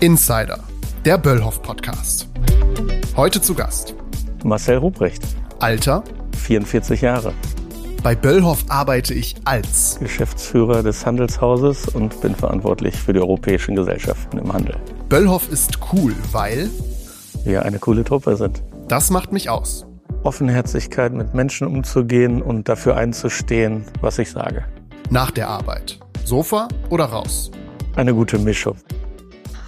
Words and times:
Insider, 0.00 0.60
der 1.04 1.18
Böllhoff 1.18 1.60
Podcast. 1.60 2.28
Heute 3.16 3.40
zu 3.40 3.52
Gast 3.52 3.96
Marcel 4.44 4.76
Ruprecht, 4.76 5.24
Alter 5.58 6.04
44 6.36 7.00
Jahre, 7.00 7.32
bei 8.04 8.14
Böllhoff 8.14 8.64
arbeite 8.68 9.12
ich 9.12 9.34
als 9.44 9.98
Geschäftsführer 9.98 10.84
des 10.84 11.04
Handelshauses 11.04 11.88
und 11.88 12.20
bin 12.20 12.36
verantwortlich 12.36 12.94
für 12.94 13.12
die 13.12 13.18
europäischen 13.18 13.74
Gesellschaften 13.74 14.38
im 14.38 14.52
Handel. 14.52 14.76
Böllhoff 15.08 15.50
ist 15.50 15.80
cool, 15.92 16.14
weil 16.30 16.70
Wir 17.44 17.64
eine 17.64 17.80
coole 17.80 18.04
Truppe 18.04 18.36
sind. 18.36 18.62
das 18.86 19.10
macht 19.10 19.32
mich 19.32 19.50
aus. 19.50 19.84
Offenherzigkeit 20.22 21.12
mit 21.12 21.34
Menschen 21.34 21.66
umzugehen 21.66 22.40
und 22.40 22.68
dafür 22.68 22.96
einzustehen, 22.96 23.84
was 24.00 24.20
ich 24.20 24.30
sage. 24.30 24.64
Nach 25.10 25.32
der 25.32 25.48
Arbeit. 25.48 25.98
Sofa 26.24 26.68
oder 26.88 27.06
raus? 27.06 27.50
Eine 27.96 28.14
gute 28.14 28.38
Mischung. 28.38 28.76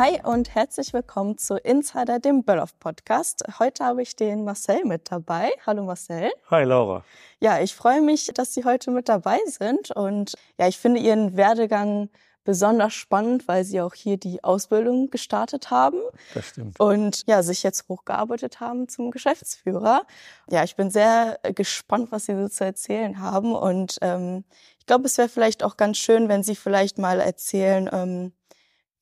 Hi 0.00 0.18
und 0.24 0.54
herzlich 0.54 0.95
willkommen 0.95 1.36
zu 1.36 1.56
Insider, 1.56 2.20
dem 2.20 2.42
Böllhoff 2.42 2.78
Podcast. 2.78 3.45
Heute 3.59 3.84
habe 3.84 4.00
ich 4.00 4.16
den 4.16 4.45
Marcel 4.45 4.86
mit 4.86 5.12
dabei. 5.12 5.50
Hallo 5.66 5.84
Marcel. 5.84 6.32
Hi 6.50 6.64
Laura. 6.64 7.04
Ja, 7.38 7.60
ich 7.60 7.74
freue 7.74 8.00
mich, 8.00 8.28
dass 8.32 8.54
Sie 8.54 8.64
heute 8.64 8.92
mit 8.92 9.10
dabei 9.10 9.36
sind 9.45 9.90
und 9.90 10.32
ja, 10.59 10.68
ich 10.68 10.78
finde 10.78 11.00
Ihren 11.00 11.36
Werdegang 11.36 12.09
besonders 12.45 12.95
spannend, 12.95 13.46
weil 13.46 13.62
Sie 13.64 13.82
auch 13.82 13.92
hier 13.92 14.16
die 14.16 14.42
Ausbildung 14.42 15.10
gestartet 15.10 15.70
haben 15.70 16.01
Das 16.32 16.46
stimmt. 16.46 16.80
und 16.80 17.26
ja, 17.26 17.42
sich 17.42 17.62
jetzt 17.62 17.87
hochgearbeitet 17.90 18.59
haben 18.59 18.88
zum 18.88 19.10
Geschäftsführer. 19.10 20.06
Ja, 20.48 20.64
ich 20.64 20.76
bin 20.76 20.90
sehr 20.90 21.38
gespannt, 21.54 22.10
was 22.10 22.24
Sie 22.24 22.34
so 22.34 22.48
zu 22.48 22.64
erzählen 22.64 23.20
haben 23.20 23.54
und 23.54 23.98
ähm, 24.01 24.45
ich 24.79 24.87
glaube, 24.87 25.04
es 25.04 25.18
wäre 25.18 25.29
vielleicht 25.29 25.62
auch 25.62 25.76
ganz 25.76 25.98
schön, 25.98 26.30
wenn 26.30 26.42
Sie 26.42 26.57
vielleicht 26.57 26.96
mal 26.96 27.20
erzählen, 27.20 27.90
ähm, 27.92 28.32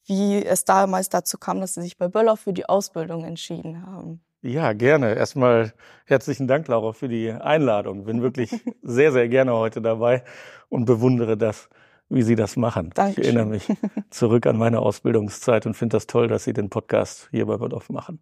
wie 0.08 0.44
es 0.44 0.64
damals 0.64 1.10
dazu 1.10 1.38
kam, 1.38 1.60
dass 1.60 1.74
Sie 1.74 1.82
sich 1.82 1.98
bei 1.98 2.08
Böller 2.08 2.36
für 2.36 2.52
die 2.52 2.68
Ausbildung 2.68 3.24
entschieden 3.24 3.86
haben. 3.86 4.20
Ja, 4.40 4.72
gerne. 4.72 5.14
Erstmal 5.14 5.72
herzlichen 6.06 6.46
Dank, 6.46 6.68
Laura, 6.68 6.92
für 6.92 7.08
die 7.08 7.30
Einladung. 7.30 8.04
Bin 8.04 8.22
wirklich 8.22 8.50
sehr, 8.82 9.12
sehr 9.12 9.28
gerne 9.28 9.52
heute 9.52 9.82
dabei 9.82 10.24
und 10.68 10.86
bewundere 10.86 11.36
das, 11.36 11.68
wie 12.08 12.22
Sie 12.22 12.36
das 12.36 12.56
machen. 12.56 12.90
Dankeschön. 12.94 13.22
Ich 13.22 13.26
erinnere 13.28 13.46
mich 13.46 13.66
zurück 14.10 14.46
an 14.46 14.56
meine 14.56 14.80
Ausbildungszeit 14.80 15.66
und 15.66 15.74
finde 15.74 15.96
das 15.96 16.06
toll, 16.06 16.28
dass 16.28 16.44
Sie 16.44 16.54
den 16.54 16.70
Podcast 16.70 17.28
hier 17.30 17.46
bei 17.46 17.58
Böllhoff 17.58 17.90
machen. 17.90 18.20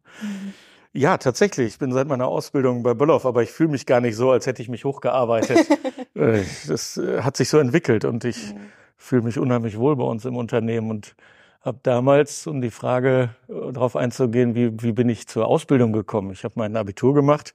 Ja, 0.92 1.19
tatsächlich. 1.19 1.69
Ich 1.75 1.79
bin 1.79 1.92
seit 1.92 2.09
meiner 2.09 2.27
Ausbildung 2.27 2.83
bei 2.83 2.95
Böllhoff, 2.95 3.27
aber 3.27 3.42
ich 3.42 3.51
fühle 3.51 3.69
mich 3.69 3.84
gar 3.84 4.01
nicht 4.01 4.17
so, 4.17 4.31
als 4.31 4.47
hätte 4.47 4.62
ich 4.62 4.69
mich 4.69 4.84
hochgearbeitet. 4.84 5.59
Äh, 6.17 6.45
das 6.67 6.97
äh, 6.97 7.20
hat 7.20 7.37
sich 7.37 7.51
so 7.51 7.59
entwickelt 7.59 8.07
und 8.07 8.25
ich 8.25 8.55
fühle 8.97 9.20
mich 9.20 9.39
unheimlich 9.39 9.77
wohl 9.77 9.97
bei 9.97 10.05
uns 10.05 10.25
im 10.25 10.34
Unternehmen 10.34 10.91
und 10.91 11.14
habe 11.67 11.78
damals, 11.83 12.47
um 12.47 12.61
die 12.62 12.70
Frage 12.70 13.31
äh, 13.48 13.72
darauf 13.72 13.97
einzugehen, 13.97 14.55
wie, 14.55 14.81
wie 14.83 14.92
bin 14.92 15.09
ich 15.09 15.27
zur 15.27 15.47
Ausbildung 15.47 15.92
gekommen? 15.92 16.31
Ich 16.33 16.45
habe 16.45 16.55
mein 16.56 16.77
Abitur 16.77 17.12
gemacht, 17.14 17.53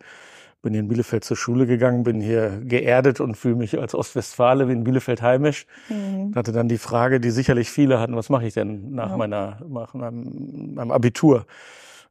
bin 0.62 0.74
in 0.76 0.88
Bielefeld 0.88 1.24
zur 1.24 1.38
Schule 1.38 1.66
gegangen, 1.66 2.04
bin 2.04 2.22
hier 2.22 2.62
geerdet 2.64 3.20
und 3.20 3.36
fühle 3.36 3.56
mich 3.56 3.80
als 3.80 3.96
Ostwestfale 3.96 4.68
wie 4.68 4.74
in 4.74 4.84
Bielefeld 4.84 5.22
heimisch. 5.22 5.66
Mhm. 5.90 6.34
Hatte 6.36 6.52
dann 6.52 6.68
die 6.68 6.78
Frage, 6.78 7.20
die 7.20 7.32
sicherlich 7.32 7.72
viele 7.72 8.00
hatten, 8.00 8.16
was 8.16 8.30
mache 8.30 8.46
ich 8.46 8.54
denn 8.54 8.92
nach 8.94 9.12
Ja. 9.12 9.18
meiner 9.18 9.60
nach 9.68 9.94
meinem, 9.96 10.76
meinem 10.76 10.92
Abitur? 10.92 11.46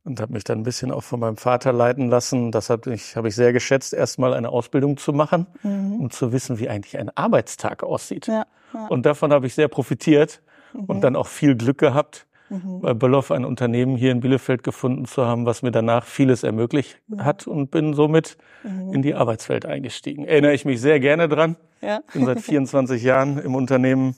Und 0.02 0.18
habe 0.18 0.32
mich 0.32 0.44
dann 0.44 0.60
ein 0.60 0.62
bisschen 0.62 0.90
auch 0.90 1.02
von 1.02 1.20
meinem 1.20 1.36
Vater 1.36 1.74
leiten 1.74 2.08
lassen. 2.08 2.50
Das 2.52 2.70
habe 2.70 2.94
ich, 2.94 3.16
hab 3.16 3.26
ich 3.26 3.34
sehr 3.34 3.52
geschätzt, 3.52 3.92
erstmal 3.92 4.32
eine 4.32 4.48
Ausbildung 4.48 4.96
zu 4.96 5.12
machen, 5.12 5.46
Mhm. 5.62 6.00
um 6.00 6.10
zu 6.10 6.32
wissen, 6.32 6.58
wie 6.58 6.70
eigentlich 6.70 6.96
ein 6.98 7.10
Arbeitstag 7.14 7.82
aussieht. 7.82 8.26
Ja, 8.26 8.46
ja. 8.72 8.86
Und 8.88 9.04
davon 9.04 9.30
habe 9.30 9.46
ich 9.46 9.54
sehr 9.54 9.68
profitiert 9.68 10.40
Mhm. 10.72 10.84
und 10.84 11.00
dann 11.02 11.16
auch 11.16 11.26
viel 11.26 11.56
Glück 11.56 11.78
gehabt, 11.78 12.26
Mhm. 12.48 12.80
bei 12.80 12.94
Böllhoff 12.94 13.30
ein 13.30 13.44
Unternehmen 13.44 13.96
hier 13.96 14.10
in 14.10 14.20
Bielefeld 14.20 14.64
gefunden 14.64 15.04
zu 15.04 15.24
haben, 15.24 15.46
was 15.46 15.62
mir 15.62 15.70
danach 15.70 16.04
vieles 16.04 16.42
ermöglicht 16.42 16.98
hat 17.18 17.46
und 17.46 17.70
bin 17.70 17.94
somit 17.94 18.36
Mhm. 18.64 18.92
in 18.92 19.02
die 19.02 19.14
Arbeitswelt 19.14 19.66
eingestiegen. 19.66 20.24
Erinnere 20.24 20.52
ich 20.54 20.64
mich 20.64 20.80
sehr 20.80 20.98
gerne 20.98 21.28
dran. 21.28 21.54
Ja. 21.80 22.00
Bin 22.12 22.26
seit 22.26 22.40
24 22.40 23.02
Jahren 23.04 23.38
im 23.38 23.54
Unternehmen. 23.54 24.16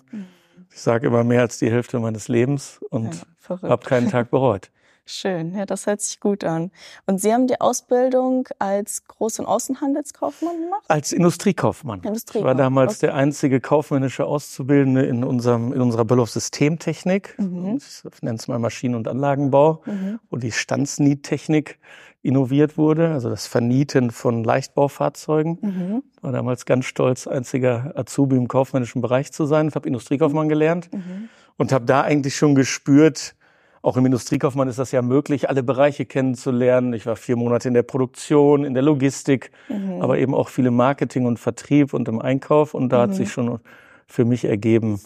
Ich 0.73 0.81
sage 0.81 1.07
immer 1.09 1.25
mehr 1.25 1.43
als 1.43 1.59
die 1.59 1.71
Hälfte 1.71 1.99
meines 2.01 2.29
Lebens 2.29 2.79
Ja, 2.81 2.89
und 2.91 3.27
verrückt. 3.39 3.65
habe 3.71 3.85
keinen 3.87 4.09
Tag 4.11 4.31
bereut. 4.31 4.71
Schön, 5.05 5.57
ja, 5.57 5.67
das 5.67 5.87
hört 5.87 6.01
sich 6.01 6.21
gut 6.21 6.45
an. 6.45 6.71
Und 7.07 7.21
Sie 7.21 7.33
haben 7.33 7.49
die 7.49 7.61
Ausbildung 7.61 8.49
als 8.61 9.03
Groß- 9.09 9.41
und 9.41 9.47
Außenhandelskaufmann 9.47 10.57
gemacht? 10.63 10.83
Als 10.87 11.13
Industriekaufmann. 11.13 11.99
Ich 11.99 12.05
war 12.05 12.11
Industriekaufmann, 12.13 12.57
damals 12.57 12.93
okay. 12.99 13.07
der 13.07 13.15
einzige 13.17 13.61
kaufmännische 13.61 14.25
Auszubildende 14.25 15.03
in 15.05 15.25
unserem 15.25 15.73
in 15.73 15.81
unserer 15.81 16.05
Böllhoff 16.05 16.31
Systemtechnik. 16.31 17.35
Mhm. 17.39 17.79
Ich 17.79 18.23
nenne 18.23 18.37
es 18.37 18.47
mal 18.47 18.61
Maschinen- 18.61 18.95
und 18.95 19.09
Anlagenbau, 19.09 19.83
Mhm. 19.87 20.21
wo 20.31 20.37
die 20.37 20.53
Stanzniettechnik 20.53 21.79
innoviert 22.23 22.79
wurde, 22.79 23.09
also 23.11 23.29
das 23.29 23.49
Vernieten 23.49 24.13
von 24.13 24.45
Leichtbaufahrzeugen. 24.45 25.59
Mhm. 25.61 26.03
War 26.21 26.31
damals 26.31 26.65
ganz 26.65 26.85
stolz, 26.85 27.27
einziger 27.27 27.93
Azubi 27.97 28.37
im 28.37 28.47
kaufmännischen 28.47 29.03
Bereich 29.03 29.33
zu 29.33 29.47
sein. 29.47 29.67
Ich 29.67 29.75
habe 29.75 29.89
Industriekaufmann 29.89 30.49
gelernt 30.49 30.89
Mhm. 30.93 31.29
und 31.57 31.73
habe 31.73 31.85
da 31.87 32.03
eigentlich 32.03 32.37
schon 32.37 32.55
gespürt, 32.55 33.35
auch 33.83 33.97
im 33.97 34.07
Industriekaufmann 34.07 34.69
ist 34.69 34.79
das 34.79 34.93
ja 34.93 35.03
möglich, 35.03 35.49
alle 35.49 35.63
Bereiche 35.63 36.07
kennenzulernen. 36.07 36.93
Ich 36.93 37.05
war 37.05 37.17
vier 37.17 37.37
Monate 37.37 37.69
in 37.69 37.75
der 37.75 37.83
Produktion, 37.83 38.65
in 38.65 38.75
der 38.75 38.83
Logistik, 38.83 39.51
Mhm. 39.69 40.01
aber 40.01 40.19
eben 40.19 40.35
auch 40.35 40.49
viel 40.49 40.67
im 40.67 40.77
Marketing 40.77 41.27
und 41.27 41.39
Vertrieb 41.39 41.93
und 41.93 42.09
im 42.09 42.21
Einkauf. 42.21 42.75
Und 42.75 42.91
da 42.91 43.03
hat 43.03 43.11
Mhm. 43.11 43.15
sich 43.15 43.33
schon 43.33 43.59
für 44.07 44.25
mich 44.25 44.45
ergeben, 44.45 45.01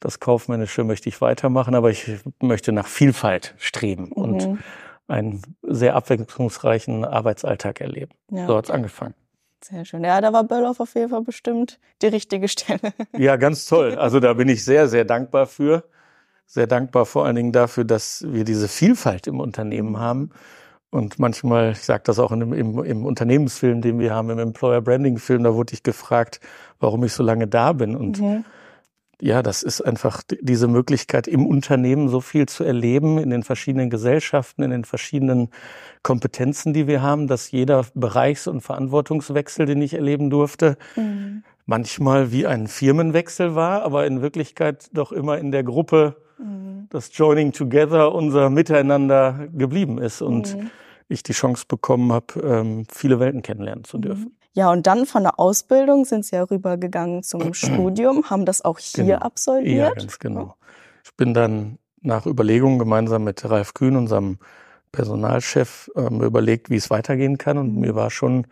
das 0.00 0.20
Kaufmännische 0.20 0.84
möchte 0.84 1.08
ich 1.08 1.20
weitermachen, 1.20 1.74
aber 1.74 1.90
ich 1.90 2.10
möchte 2.40 2.72
nach 2.72 2.86
Vielfalt 2.86 3.54
streben 3.58 4.12
und 4.12 4.46
Mhm. 4.48 4.58
einen 5.06 5.42
sehr 5.62 5.94
abwechslungsreichen 5.96 7.04
Arbeitsalltag 7.04 7.80
erleben. 7.80 8.12
Ja. 8.30 8.46
So 8.46 8.56
hat's 8.56 8.70
angefangen. 8.70 9.14
Sehr 9.64 9.84
schön. 9.84 10.04
Ja, 10.04 10.20
da 10.20 10.32
war 10.32 10.44
Böllhoff 10.44 10.78
auf 10.80 10.94
jeden 10.94 11.08
Fall 11.08 11.22
bestimmt 11.22 11.78
die 12.02 12.06
richtige 12.06 12.46
Stelle. 12.48 12.78
Ja, 13.16 13.36
ganz 13.36 13.66
toll. 13.66 13.96
Also 13.96 14.20
da 14.20 14.32
bin 14.34 14.48
ich 14.48 14.64
sehr, 14.64 14.86
sehr 14.88 15.04
dankbar 15.04 15.46
für. 15.46 15.82
Sehr 16.50 16.66
dankbar 16.66 17.04
vor 17.04 17.26
allen 17.26 17.36
Dingen 17.36 17.52
dafür, 17.52 17.84
dass 17.84 18.24
wir 18.26 18.42
diese 18.44 18.68
Vielfalt 18.68 19.26
im 19.26 19.38
Unternehmen 19.38 19.98
haben. 19.98 20.30
Und 20.88 21.18
manchmal, 21.18 21.72
ich 21.72 21.80
sage 21.82 22.04
das 22.06 22.18
auch 22.18 22.32
in 22.32 22.40
im, 22.40 22.82
im 22.82 23.04
Unternehmensfilm, 23.04 23.82
den 23.82 23.98
wir 23.98 24.14
haben, 24.14 24.30
im 24.30 24.38
Employer 24.38 24.80
Branding 24.80 25.18
Film, 25.18 25.42
da 25.44 25.54
wurde 25.54 25.74
ich 25.74 25.82
gefragt, 25.82 26.40
warum 26.80 27.04
ich 27.04 27.12
so 27.12 27.22
lange 27.22 27.46
da 27.48 27.74
bin. 27.74 27.94
Und 27.94 28.18
Mhm. 28.22 28.46
ja, 29.20 29.42
das 29.42 29.62
ist 29.62 29.82
einfach 29.82 30.22
diese 30.40 30.68
Möglichkeit, 30.68 31.28
im 31.28 31.46
Unternehmen 31.46 32.08
so 32.08 32.22
viel 32.22 32.46
zu 32.46 32.64
erleben, 32.64 33.18
in 33.18 33.28
den 33.28 33.42
verschiedenen 33.42 33.90
Gesellschaften, 33.90 34.62
in 34.62 34.70
den 34.70 34.84
verschiedenen 34.86 35.50
Kompetenzen, 36.02 36.72
die 36.72 36.86
wir 36.86 37.02
haben, 37.02 37.26
dass 37.26 37.50
jeder 37.50 37.84
Bereichs- 37.92 38.46
und 38.46 38.62
Verantwortungswechsel, 38.62 39.66
den 39.66 39.82
ich 39.82 39.92
erleben 39.92 40.30
durfte, 40.30 40.78
Mhm. 40.96 41.42
manchmal 41.66 42.32
wie 42.32 42.46
ein 42.46 42.68
Firmenwechsel 42.68 43.54
war, 43.54 43.82
aber 43.82 44.06
in 44.06 44.22
Wirklichkeit 44.22 44.88
doch 44.94 45.12
immer 45.12 45.36
in 45.36 45.50
der 45.52 45.62
Gruppe 45.64 46.16
Mhm. 46.38 46.86
das 46.90 47.10
Joining 47.12 47.52
Together, 47.52 48.14
unser 48.14 48.50
Miteinander 48.50 49.48
geblieben 49.52 49.98
ist 49.98 50.22
und 50.22 50.56
Mhm. 50.56 50.70
ich 51.08 51.22
die 51.22 51.32
Chance 51.32 51.64
bekommen 51.66 52.12
habe, 52.12 52.40
ähm, 52.42 52.86
viele 52.90 53.18
Welten 53.18 53.42
kennenlernen 53.42 53.84
zu 53.84 53.98
dürfen. 53.98 54.36
Ja, 54.54 54.70
und 54.70 54.86
dann 54.86 55.06
von 55.06 55.22
der 55.22 55.38
Ausbildung 55.38 56.04
sind 56.04 56.24
Sie 56.24 56.36
ja 56.36 56.42
rübergegangen 56.42 57.22
zum 57.22 57.52
Studium, 57.54 58.28
haben 58.30 58.44
das 58.44 58.64
auch 58.64 58.78
hier 58.78 59.04
Genau. 59.04 59.18
absolviert. 59.26 59.88
Ja, 59.88 59.90
ganz 59.94 60.18
genau. 60.18 60.54
Ich 61.04 61.14
bin 61.16 61.34
dann 61.34 61.78
nach 62.00 62.26
Überlegungen 62.26 62.78
gemeinsam 62.78 63.24
mit 63.24 63.48
Ralf 63.48 63.74
Kühn, 63.74 63.96
unserem 63.96 64.38
Personalchef, 64.92 65.90
ähm, 65.96 66.22
überlegt, 66.22 66.70
wie 66.70 66.76
es 66.76 66.90
weitergehen 66.90 67.38
kann. 67.38 67.58
Und 67.58 67.74
Mhm. 67.74 67.80
mir 67.80 67.94
war 67.94 68.10
schon 68.10 68.46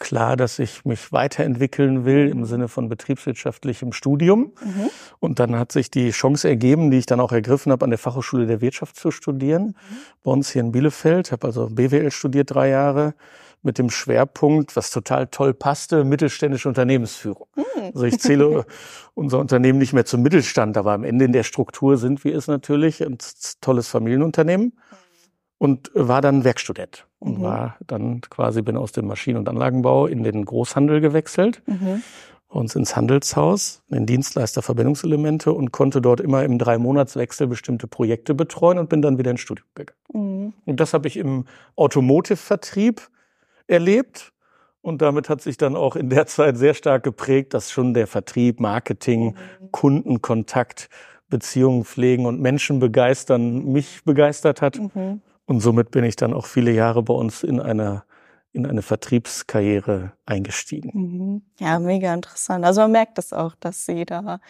klar, 0.00 0.36
dass 0.36 0.58
ich 0.58 0.84
mich 0.84 1.12
weiterentwickeln 1.12 2.04
will 2.04 2.28
im 2.28 2.44
Sinne 2.44 2.66
von 2.66 2.88
betriebswirtschaftlichem 2.88 3.92
Studium. 3.92 4.52
Mhm. 4.64 4.90
Und 5.20 5.38
dann 5.38 5.54
hat 5.56 5.70
sich 5.70 5.90
die 5.90 6.10
Chance 6.10 6.48
ergeben, 6.48 6.90
die 6.90 6.98
ich 6.98 7.06
dann 7.06 7.20
auch 7.20 7.30
ergriffen 7.30 7.70
habe, 7.70 7.84
an 7.84 7.90
der 7.90 7.98
Fachhochschule 7.98 8.46
der 8.46 8.60
Wirtschaft 8.60 8.96
zu 8.96 9.12
studieren. 9.12 9.76
Bei 10.24 10.32
uns 10.32 10.50
hier 10.50 10.62
in 10.62 10.72
Bielefeld. 10.72 11.30
Habe 11.30 11.46
also 11.46 11.68
BWL 11.70 12.10
studiert 12.10 12.52
drei 12.52 12.70
Jahre 12.70 13.14
mit 13.62 13.78
dem 13.78 13.90
Schwerpunkt, 13.90 14.74
was 14.74 14.90
total 14.90 15.26
toll 15.26 15.52
passte, 15.52 16.02
mittelständische 16.04 16.68
Unternehmensführung. 16.68 17.46
Also 17.94 18.04
ich 18.04 18.18
zähle 18.18 18.64
unser 19.14 19.38
Unternehmen 19.38 19.78
nicht 19.78 19.92
mehr 19.92 20.06
zum 20.06 20.22
Mittelstand, 20.22 20.76
aber 20.76 20.92
am 20.92 21.04
Ende 21.04 21.26
in 21.26 21.32
der 21.32 21.42
Struktur 21.42 21.98
sind 21.98 22.24
wir 22.24 22.34
es 22.34 22.46
natürlich. 22.46 23.04
Ein 23.04 23.18
tolles 23.60 23.88
Familienunternehmen. 23.88 24.72
Und 25.60 25.90
war 25.92 26.22
dann 26.22 26.42
Werkstudent 26.44 27.06
und 27.18 27.38
Mhm. 27.38 27.42
war 27.42 27.76
dann 27.86 28.22
quasi, 28.22 28.62
bin 28.62 28.78
aus 28.78 28.92
dem 28.92 29.06
Maschinen- 29.06 29.36
und 29.36 29.46
Anlagenbau 29.46 30.06
in 30.06 30.22
den 30.22 30.46
Großhandel 30.46 31.02
gewechselt 31.02 31.60
Mhm. 31.66 32.02
uns 32.48 32.74
ins 32.74 32.96
Handelshaus, 32.96 33.82
in 33.90 33.96
den 33.98 34.06
Dienstleister 34.06 34.62
Verbindungselemente 34.62 35.52
und 35.52 35.70
konnte 35.70 36.00
dort 36.00 36.20
immer 36.20 36.44
im 36.44 36.58
Drei-Monats-Wechsel 36.58 37.46
bestimmte 37.46 37.86
Projekte 37.86 38.32
betreuen 38.34 38.78
und 38.78 38.88
bin 38.88 39.02
dann 39.02 39.18
wieder 39.18 39.30
ins 39.32 39.42
Studium 39.42 39.68
gegangen. 39.74 39.98
Mhm. 40.14 40.52
Und 40.64 40.80
das 40.80 40.94
habe 40.94 41.06
ich 41.08 41.18
im 41.18 41.44
Automotive-Vertrieb 41.76 43.02
erlebt. 43.66 44.32
Und 44.80 45.02
damit 45.02 45.28
hat 45.28 45.42
sich 45.42 45.58
dann 45.58 45.76
auch 45.76 45.94
in 45.94 46.08
der 46.08 46.26
Zeit 46.26 46.56
sehr 46.56 46.72
stark 46.72 47.02
geprägt, 47.02 47.52
dass 47.52 47.70
schon 47.70 47.92
der 47.92 48.06
Vertrieb, 48.06 48.60
Marketing, 48.60 49.34
Kundenkontakt 49.72 50.88
Beziehungen 51.28 51.84
pflegen 51.84 52.24
und 52.24 52.40
Menschen 52.40 52.80
begeistern 52.80 53.70
mich 53.70 54.00
begeistert 54.06 54.62
hat. 54.62 54.78
Mhm. 54.78 55.20
Und 55.50 55.58
somit 55.58 55.90
bin 55.90 56.04
ich 56.04 56.14
dann 56.14 56.32
auch 56.32 56.46
viele 56.46 56.70
Jahre 56.70 57.02
bei 57.02 57.12
uns 57.12 57.42
in 57.42 57.58
einer 57.58 58.04
in 58.52 58.66
eine 58.66 58.82
Vertriebskarriere 58.82 60.12
eingestiegen. 60.26 60.90
Mhm. 60.92 61.42
Ja, 61.58 61.78
mega 61.78 62.12
interessant. 62.14 62.64
Also 62.64 62.80
man 62.82 62.92
merkt 62.92 63.18
das 63.18 63.32
auch, 63.32 63.54
dass 63.58 63.84
Sie 63.84 64.04
da 64.04 64.40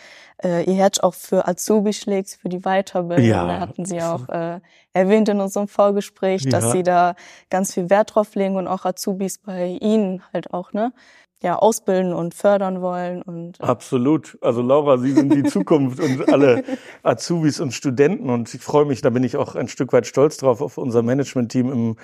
äh, 0.43 0.65
Ihr 0.65 0.75
Herz 0.75 0.99
auch 0.99 1.15
für 1.15 1.47
Azubi 1.47 1.93
schlägt, 1.93 2.31
für 2.31 2.51
die 2.51 2.61
Weiterbildung. 2.61 3.27
Ja. 3.27 3.47
Da 3.47 3.61
hatten 3.61 3.85
Sie 3.85 4.01
auch 4.03 4.29
äh, 4.29 4.61
erwähnt 4.93 5.29
in 5.31 5.41
unserem 5.41 5.69
Vorgespräch, 5.69 6.49
dass 6.49 6.65
ja. 6.65 6.71
Sie 6.71 6.83
da 6.83 7.15
ganz 7.49 7.75
viel 7.75 7.89
Wert 7.91 8.15
drauf 8.15 8.35
legen 8.35 8.57
und 8.57 8.69
auch 8.69 8.85
Azubis 8.85 9.39
bei 9.39 9.79
Ihnen 9.81 10.23
halt 10.33 10.53
auch, 10.53 10.73
ne? 10.73 10.93
Ja, 11.43 11.57
ausbilden 11.57 12.13
und 12.13 12.35
fördern 12.35 12.83
wollen. 12.83 13.23
Und, 13.23 13.61
äh 13.61 13.65
Absolut. 13.65 14.39
Also 14.41 14.63
Laura, 14.63 14.99
Sie 14.99 15.13
sind 15.13 15.33
die 15.33 15.43
Zukunft 15.51 16.01
und 16.01 16.29
alle 16.33 16.65
Azubis 17.03 17.61
und 17.61 17.73
Studenten. 17.73 18.29
Und 18.31 18.53
ich 18.55 18.61
freue 18.61 18.85
mich, 18.85 19.01
da 19.01 19.11
bin 19.11 19.25
ich 19.25 19.37
auch 19.37 19.55
ein 19.55 19.69
Stück 19.69 19.93
weit 19.93 20.07
stolz 20.07 20.37
drauf, 20.37 20.61
auf 20.61 20.79
unser 20.79 21.03
Management-Team 21.03 21.73
im 21.73 21.97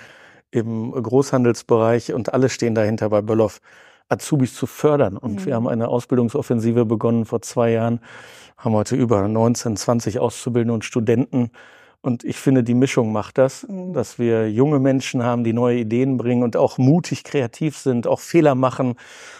im 0.50 0.90
Großhandelsbereich 0.90 2.12
und 2.12 2.32
alle 2.32 2.48
stehen 2.48 2.74
dahinter 2.74 3.10
bei 3.10 3.22
Böllhoff, 3.22 3.60
Azubis 4.08 4.54
zu 4.54 4.66
fördern. 4.66 5.16
Und 5.16 5.40
mhm. 5.40 5.46
wir 5.46 5.54
haben 5.54 5.68
eine 5.68 5.88
Ausbildungsoffensive 5.88 6.84
begonnen 6.86 7.24
vor 7.24 7.42
zwei 7.42 7.72
Jahren, 7.72 8.00
haben 8.56 8.74
heute 8.74 8.96
über 8.96 9.26
19, 9.28 9.76
20 9.76 10.18
Auszubildende 10.18 10.74
und 10.74 10.84
Studenten. 10.84 11.50
Und 12.06 12.22
ich 12.22 12.36
finde, 12.36 12.62
die 12.62 12.74
Mischung 12.74 13.12
macht 13.12 13.36
das, 13.36 13.66
mhm. 13.68 13.92
dass 13.92 14.18
wir 14.18 14.48
junge 14.48 14.78
Menschen 14.78 15.24
haben, 15.24 15.42
die 15.42 15.52
neue 15.52 15.78
Ideen 15.78 16.16
bringen 16.16 16.44
und 16.44 16.56
auch 16.56 16.78
mutig 16.78 17.24
kreativ 17.24 17.76
sind, 17.76 18.06
auch 18.06 18.20
Fehler 18.20 18.54
machen. 18.54 18.94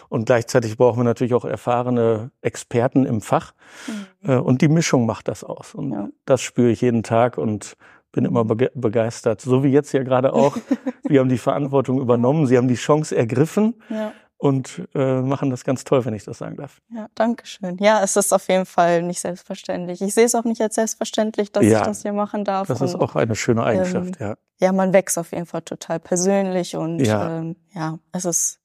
Und 0.09 0.25
gleichzeitig 0.25 0.75
brauchen 0.75 0.99
wir 0.99 1.05
natürlich 1.05 1.33
auch 1.33 1.45
erfahrene 1.45 2.31
Experten 2.41 3.05
im 3.05 3.21
Fach. 3.21 3.53
Mhm. 3.87 4.29
Äh, 4.29 4.35
und 4.35 4.61
die 4.61 4.67
Mischung 4.67 5.05
macht 5.05 5.29
das 5.29 5.45
aus. 5.45 5.75
Und 5.75 5.93
ja. 5.93 6.09
das 6.25 6.41
spüre 6.41 6.69
ich 6.69 6.81
jeden 6.81 7.03
Tag. 7.03 7.37
Und 7.37 7.77
bin 8.11 8.25
immer 8.25 8.45
begeistert. 8.45 9.41
So 9.41 9.63
wie 9.63 9.69
jetzt 9.69 9.91
ja 9.91 10.01
gerade 10.03 10.33
auch. 10.33 10.57
Wir 11.03 11.19
haben 11.19 11.29
die 11.29 11.37
Verantwortung 11.37 12.01
übernommen, 12.01 12.47
Sie 12.47 12.57
haben 12.57 12.67
die 12.67 12.75
Chance 12.75 13.15
ergriffen. 13.15 13.75
Ja. 13.89 14.11
Und 14.39 14.87
äh, 14.93 15.21
machen 15.21 15.49
das 15.49 15.63
ganz 15.63 15.83
toll, 15.83 16.05
wenn 16.05 16.13
ich 16.13 16.23
das 16.23 16.37
sagen 16.37 16.57
darf. 16.57 16.79
Ja, 16.89 17.07
danke 17.15 17.47
schön. 17.47 17.77
Ja, 17.79 18.03
es 18.03 18.15
ist 18.15 18.31
auf 18.31 18.47
jeden 18.49 18.67
Fall 18.67 19.01
nicht 19.01 19.19
selbstverständlich. 19.19 19.99
Ich 20.01 20.13
sehe 20.13 20.25
es 20.25 20.35
auch 20.35 20.43
nicht 20.43 20.61
als 20.61 20.75
selbstverständlich, 20.75 21.51
dass 21.51 21.65
ja, 21.65 21.79
ich 21.79 21.85
das 21.87 22.03
hier 22.03 22.13
machen 22.13 22.45
darf. 22.45 22.67
Das 22.67 22.81
ist 22.81 22.93
auch 22.93 23.15
eine 23.15 23.35
schöne 23.35 23.63
Eigenschaft, 23.63 24.19
ähm, 24.19 24.27
ja. 24.27 24.35
Ja, 24.59 24.71
man 24.71 24.93
wächst 24.93 25.17
auf 25.17 25.31
jeden 25.31 25.47
Fall 25.47 25.63
total 25.63 25.99
persönlich 25.99 26.75
und 26.75 26.99
ja, 26.99 27.37
ähm, 27.37 27.55
ja 27.73 27.97
es 28.11 28.25
ist 28.25 28.59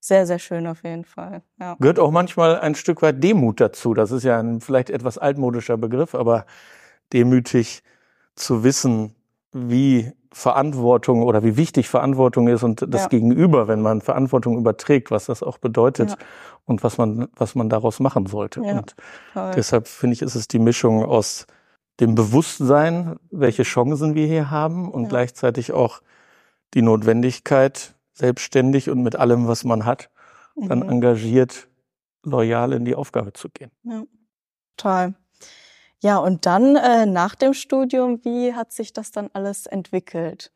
sehr, 0.00 0.26
sehr 0.26 0.38
schön 0.38 0.66
auf 0.66 0.82
jeden 0.84 1.04
Fall. 1.04 1.42
Ja. 1.60 1.76
Gehört 1.78 1.98
auch 1.98 2.10
manchmal 2.10 2.58
ein 2.60 2.74
Stück 2.74 3.02
weit 3.02 3.22
Demut 3.22 3.60
dazu. 3.60 3.94
Das 3.94 4.10
ist 4.10 4.22
ja 4.22 4.38
ein 4.38 4.60
vielleicht 4.60 4.90
etwas 4.90 5.18
altmodischer 5.18 5.76
Begriff, 5.76 6.14
aber 6.14 6.46
demütig 7.12 7.82
zu 8.34 8.64
wissen, 8.64 9.14
wie 9.52 10.12
Verantwortung 10.32 11.22
oder 11.22 11.42
wie 11.42 11.56
wichtig 11.56 11.88
Verantwortung 11.88 12.48
ist 12.48 12.62
und 12.62 12.84
das 12.86 13.02
ja. 13.02 13.08
Gegenüber, 13.08 13.68
wenn 13.68 13.80
man 13.80 14.00
Verantwortung 14.00 14.58
überträgt, 14.58 15.10
was 15.10 15.26
das 15.26 15.42
auch 15.42 15.58
bedeutet 15.58 16.10
ja. 16.10 16.16
und 16.64 16.82
was 16.82 16.98
man, 16.98 17.28
was 17.34 17.54
man 17.54 17.68
daraus 17.68 18.00
machen 18.00 18.26
sollte. 18.26 18.62
Ja, 18.62 18.78
und 18.78 18.94
toll. 19.32 19.52
deshalb 19.56 19.88
finde 19.88 20.14
ich, 20.14 20.22
ist 20.22 20.34
es 20.34 20.48
die 20.48 20.58
Mischung 20.58 21.04
aus 21.04 21.46
dem 22.00 22.14
Bewusstsein, 22.14 23.16
welche 23.30 23.62
Chancen 23.62 24.14
wir 24.14 24.26
hier 24.26 24.50
haben 24.50 24.90
und 24.90 25.08
gleichzeitig 25.08 25.72
auch 25.72 26.00
die 26.74 26.82
Notwendigkeit, 26.82 27.94
selbstständig 28.12 28.90
und 28.90 29.02
mit 29.02 29.16
allem, 29.16 29.48
was 29.48 29.64
man 29.64 29.84
hat, 29.84 30.10
mhm. 30.54 30.68
dann 30.68 30.82
engagiert, 30.82 31.68
loyal 32.24 32.72
in 32.72 32.84
die 32.84 32.94
Aufgabe 32.94 33.32
zu 33.32 33.48
gehen. 33.48 33.70
Ja, 33.84 34.02
toll. 34.76 35.14
Ja, 36.02 36.18
und 36.18 36.46
dann 36.46 36.76
äh, 36.76 37.06
nach 37.06 37.34
dem 37.34 37.54
Studium, 37.54 38.20
wie 38.24 38.54
hat 38.54 38.72
sich 38.72 38.92
das 38.92 39.10
dann 39.10 39.30
alles 39.32 39.66
entwickelt? 39.66 40.52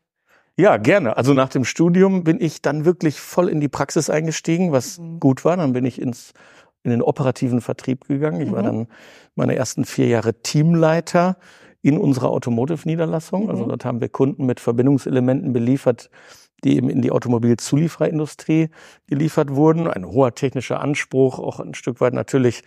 Ja, 0.55 0.77
gerne. 0.77 1.17
Also 1.17 1.33
nach 1.33 1.49
dem 1.49 1.65
Studium 1.65 2.23
bin 2.23 2.39
ich 2.39 2.61
dann 2.61 2.85
wirklich 2.85 3.19
voll 3.19 3.49
in 3.49 3.59
die 3.59 3.69
Praxis 3.69 4.09
eingestiegen, 4.09 4.71
was 4.71 4.99
mhm. 4.99 5.19
gut 5.19 5.43
war. 5.43 5.57
Dann 5.57 5.73
bin 5.73 5.83
ich 5.85 5.99
ins, 5.99 6.33
in 6.83 6.91
den 6.91 7.01
operativen 7.01 7.59
Vertrieb 7.59 8.07
gegangen. 8.07 8.39
Ich 8.39 8.49
mhm. 8.49 8.53
war 8.53 8.63
dann 8.63 8.87
meine 9.35 9.55
ersten 9.55 9.83
vier 9.83 10.07
Jahre 10.07 10.33
Teamleiter 10.41 11.37
in 11.81 11.97
unserer 11.97 12.29
Automotive-Niederlassung. 12.29 13.49
Also 13.49 13.53
mhm. 13.53 13.57
Also 13.57 13.69
dort 13.69 13.85
haben 13.85 13.99
wir 13.99 14.09
Kunden 14.09 14.45
mit 14.45 14.59
Verbindungselementen 14.59 15.51
beliefert, 15.53 16.09
die 16.63 16.77
eben 16.77 16.89
in 16.89 17.01
die 17.01 17.11
Automobilzuliefererindustrie 17.11 18.69
geliefert 19.07 19.55
wurden. 19.55 19.87
Ein 19.87 20.05
hoher 20.05 20.35
technischer 20.35 20.79
Anspruch, 20.79 21.39
auch 21.39 21.59
ein 21.59 21.73
Stück 21.73 21.99
weit 21.99 22.13
natürlich 22.13 22.63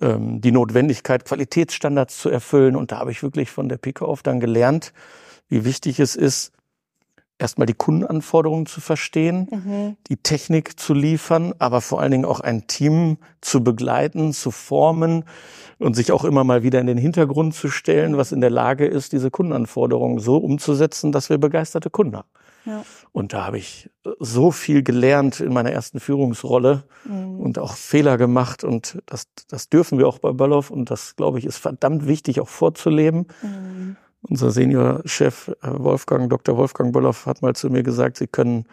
ähm, 0.00 0.40
die 0.40 0.52
Notwendigkeit, 0.52 1.24
Qualitätsstandards 1.24 2.18
zu 2.18 2.28
erfüllen. 2.28 2.76
Und 2.76 2.92
da 2.92 2.98
habe 2.98 3.10
ich 3.10 3.22
wirklich 3.22 3.50
von 3.50 3.68
der 3.68 3.78
Pike 3.78 4.04
auf 4.04 4.22
dann 4.22 4.40
gelernt, 4.40 4.92
wie 5.48 5.64
wichtig 5.64 6.00
es 6.00 6.16
ist, 6.16 6.52
erstmal 7.38 7.66
die 7.66 7.74
Kundenanforderungen 7.74 8.66
zu 8.66 8.80
verstehen, 8.80 9.48
mhm. 9.50 9.96
die 10.06 10.16
Technik 10.16 10.78
zu 10.78 10.94
liefern, 10.94 11.52
aber 11.58 11.80
vor 11.80 12.00
allen 12.00 12.12
Dingen 12.12 12.24
auch 12.24 12.40
ein 12.40 12.68
Team 12.68 13.18
zu 13.40 13.64
begleiten, 13.64 14.32
zu 14.32 14.50
formen 14.50 15.24
und 15.78 15.94
sich 15.94 16.12
auch 16.12 16.24
immer 16.24 16.44
mal 16.44 16.62
wieder 16.62 16.80
in 16.80 16.86
den 16.86 16.98
Hintergrund 16.98 17.54
zu 17.54 17.68
stellen, 17.68 18.16
was 18.16 18.32
in 18.32 18.40
der 18.40 18.50
Lage 18.50 18.86
ist, 18.86 19.12
diese 19.12 19.30
Kundenanforderungen 19.30 20.20
so 20.20 20.36
umzusetzen, 20.36 21.10
dass 21.10 21.30
wir 21.30 21.38
begeisterte 21.38 21.90
Kunden 21.90 22.16
haben. 22.16 22.28
Und 23.12 23.32
da 23.32 23.46
habe 23.46 23.58
ich 23.58 23.90
so 24.18 24.50
viel 24.50 24.82
gelernt 24.82 25.40
in 25.40 25.52
meiner 25.52 25.72
ersten 25.72 26.00
Führungsrolle 26.00 26.84
mhm. 27.04 27.40
und 27.40 27.58
auch 27.58 27.74
Fehler 27.74 28.18
gemacht. 28.18 28.64
Und 28.64 28.98
das, 29.06 29.26
das 29.48 29.68
dürfen 29.68 29.98
wir 29.98 30.06
auch 30.06 30.18
bei 30.18 30.32
Böllhoff. 30.32 30.70
Und 30.70 30.90
das, 30.90 31.16
glaube 31.16 31.38
ich, 31.38 31.44
ist 31.44 31.58
verdammt 31.58 32.06
wichtig, 32.06 32.40
auch 32.40 32.48
vorzuleben. 32.48 33.26
Mhm. 33.42 33.96
Unser 34.22 34.50
Seniorchef 34.52 35.48
äh, 35.48 35.54
Wolfgang, 35.62 36.30
Dr. 36.30 36.56
Wolfgang 36.56 36.92
Böllhoff, 36.92 37.26
hat 37.26 37.42
mal 37.42 37.54
zu 37.54 37.70
mir 37.70 37.82
gesagt, 37.82 38.16
Sie 38.16 38.28
können 38.28 38.66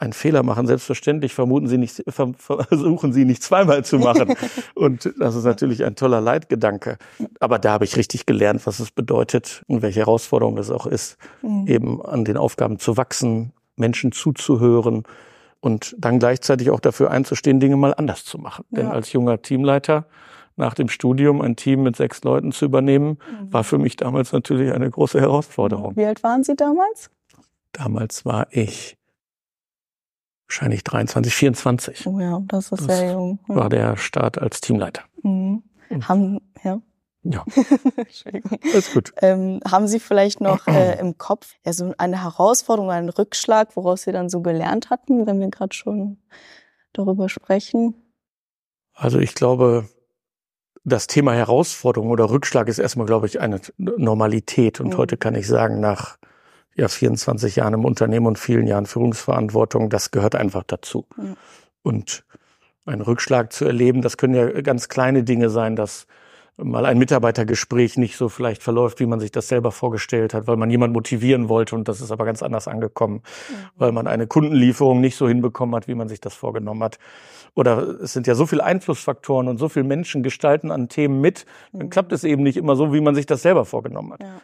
einen 0.00 0.12
Fehler 0.14 0.42
machen. 0.42 0.66
Selbstverständlich 0.66 1.34
vermuten 1.34 1.68
Sie 1.68 1.78
nicht, 1.78 2.02
versuchen 2.08 3.12
Sie 3.12 3.24
nicht 3.24 3.42
zweimal 3.42 3.84
zu 3.84 3.98
machen. 3.98 4.34
und 4.74 5.12
das 5.18 5.36
ist 5.36 5.44
natürlich 5.44 5.84
ein 5.84 5.94
toller 5.94 6.20
Leitgedanke. 6.20 6.96
Aber 7.38 7.58
da 7.58 7.72
habe 7.72 7.84
ich 7.84 7.96
richtig 7.96 8.26
gelernt, 8.26 8.66
was 8.66 8.80
es 8.80 8.90
bedeutet 8.90 9.62
und 9.68 9.82
welche 9.82 10.00
Herausforderung 10.00 10.56
es 10.58 10.70
auch 10.70 10.86
ist, 10.86 11.18
mhm. 11.42 11.66
eben 11.66 12.02
an 12.02 12.24
den 12.24 12.38
Aufgaben 12.38 12.78
zu 12.78 12.96
wachsen, 12.96 13.52
Menschen 13.76 14.10
zuzuhören 14.12 15.04
und 15.60 15.94
dann 15.98 16.18
gleichzeitig 16.18 16.70
auch 16.70 16.80
dafür 16.80 17.10
einzustehen, 17.10 17.60
Dinge 17.60 17.76
mal 17.76 17.94
anders 17.94 18.24
zu 18.24 18.38
machen. 18.38 18.64
Ja. 18.70 18.78
Denn 18.78 18.86
als 18.88 19.12
junger 19.12 19.42
Teamleiter 19.42 20.06
nach 20.56 20.74
dem 20.74 20.88
Studium 20.88 21.42
ein 21.42 21.56
Team 21.56 21.82
mit 21.82 21.96
sechs 21.96 22.24
Leuten 22.24 22.52
zu 22.52 22.64
übernehmen, 22.64 23.18
mhm. 23.18 23.52
war 23.52 23.64
für 23.64 23.78
mich 23.78 23.96
damals 23.96 24.32
natürlich 24.32 24.72
eine 24.72 24.90
große 24.90 25.20
Herausforderung. 25.20 25.94
Wie 25.96 26.06
alt 26.06 26.22
waren 26.22 26.42
Sie 26.42 26.56
damals? 26.56 27.10
Damals 27.72 28.24
war 28.24 28.48
ich 28.50 28.96
wahrscheinlich 30.50 30.82
23, 30.82 31.32
24. 31.32 32.06
Oh 32.08 32.18
ja, 32.18 32.42
das 32.48 32.72
ist 32.72 32.88
das 32.88 32.98
sehr 32.98 33.12
jung. 33.12 33.38
Ja. 33.48 33.54
War 33.54 33.68
der 33.68 33.96
Start 33.96 34.38
als 34.38 34.60
Teamleiter. 34.60 35.04
Mhm. 35.22 35.62
Haben, 36.08 36.40
ja. 36.64 36.80
Ja. 37.22 37.44
Alles 38.72 38.92
gut. 38.92 39.12
Ähm, 39.20 39.60
haben 39.70 39.86
Sie 39.86 40.00
vielleicht 40.00 40.40
noch 40.40 40.66
äh, 40.66 40.98
im 40.98 41.18
Kopf 41.18 41.54
ja, 41.64 41.72
so 41.72 41.92
eine 41.98 42.22
Herausforderung, 42.22 42.90
einen 42.90 43.10
Rückschlag, 43.10 43.76
woraus 43.76 44.02
Sie 44.02 44.12
dann 44.12 44.28
so 44.28 44.40
gelernt 44.40 44.90
hatten, 44.90 45.26
wenn 45.26 45.38
wir 45.38 45.48
gerade 45.50 45.74
schon 45.74 46.18
darüber 46.92 47.28
sprechen? 47.28 47.94
Also 48.94 49.18
ich 49.18 49.34
glaube, 49.34 49.88
das 50.82 51.06
Thema 51.06 51.34
Herausforderung 51.34 52.10
oder 52.10 52.30
Rückschlag 52.30 52.68
ist 52.68 52.78
erstmal, 52.78 53.06
glaube 53.06 53.26
ich, 53.26 53.38
eine 53.38 53.60
Normalität. 53.76 54.80
Und 54.80 54.94
mhm. 54.94 54.96
heute 54.96 55.16
kann 55.16 55.34
ich 55.34 55.46
sagen, 55.46 55.78
nach 55.78 56.16
ja 56.74 56.88
24 56.88 57.56
Jahren 57.56 57.74
im 57.74 57.84
Unternehmen 57.84 58.26
und 58.26 58.38
vielen 58.38 58.66
Jahren 58.66 58.86
Führungsverantwortung, 58.86 59.90
das 59.90 60.10
gehört 60.10 60.34
einfach 60.34 60.62
dazu. 60.64 61.06
Ja. 61.16 61.34
Und 61.82 62.24
einen 62.86 63.02
Rückschlag 63.02 63.52
zu 63.52 63.64
erleben, 63.64 64.02
das 64.02 64.16
können 64.16 64.34
ja 64.34 64.60
ganz 64.62 64.88
kleine 64.88 65.22
Dinge 65.22 65.50
sein, 65.50 65.76
dass 65.76 66.06
mal 66.56 66.84
ein 66.86 66.98
Mitarbeitergespräch 66.98 67.96
nicht 67.96 68.16
so 68.16 68.28
vielleicht 68.28 68.62
verläuft, 68.62 69.00
wie 69.00 69.06
man 69.06 69.20
sich 69.20 69.32
das 69.32 69.48
selber 69.48 69.72
vorgestellt 69.72 70.34
hat, 70.34 70.46
weil 70.46 70.56
man 70.56 70.70
jemand 70.70 70.92
motivieren 70.92 71.48
wollte 71.48 71.74
und 71.74 71.88
das 71.88 72.00
ist 72.00 72.10
aber 72.10 72.24
ganz 72.24 72.42
anders 72.42 72.68
angekommen, 72.68 73.22
ja. 73.50 73.70
weil 73.76 73.92
man 73.92 74.06
eine 74.06 74.26
Kundenlieferung 74.26 75.00
nicht 75.00 75.16
so 75.16 75.28
hinbekommen 75.28 75.74
hat, 75.74 75.88
wie 75.88 75.94
man 75.94 76.08
sich 76.08 76.20
das 76.20 76.34
vorgenommen 76.34 76.82
hat. 76.82 76.98
Oder 77.54 78.00
es 78.00 78.12
sind 78.12 78.26
ja 78.26 78.34
so 78.34 78.46
viele 78.46 78.64
Einflussfaktoren 78.64 79.48
und 79.48 79.58
so 79.58 79.68
viele 79.68 79.84
Menschen 79.84 80.22
gestalten 80.22 80.70
an 80.70 80.88
Themen 80.88 81.20
mit, 81.20 81.46
dann 81.72 81.86
mhm. 81.86 81.90
klappt 81.90 82.12
es 82.12 82.24
eben 82.24 82.42
nicht 82.42 82.56
immer 82.56 82.76
so, 82.76 82.92
wie 82.92 83.00
man 83.00 83.14
sich 83.14 83.26
das 83.26 83.42
selber 83.42 83.64
vorgenommen 83.64 84.12
hat. 84.12 84.22
Ja. 84.22 84.40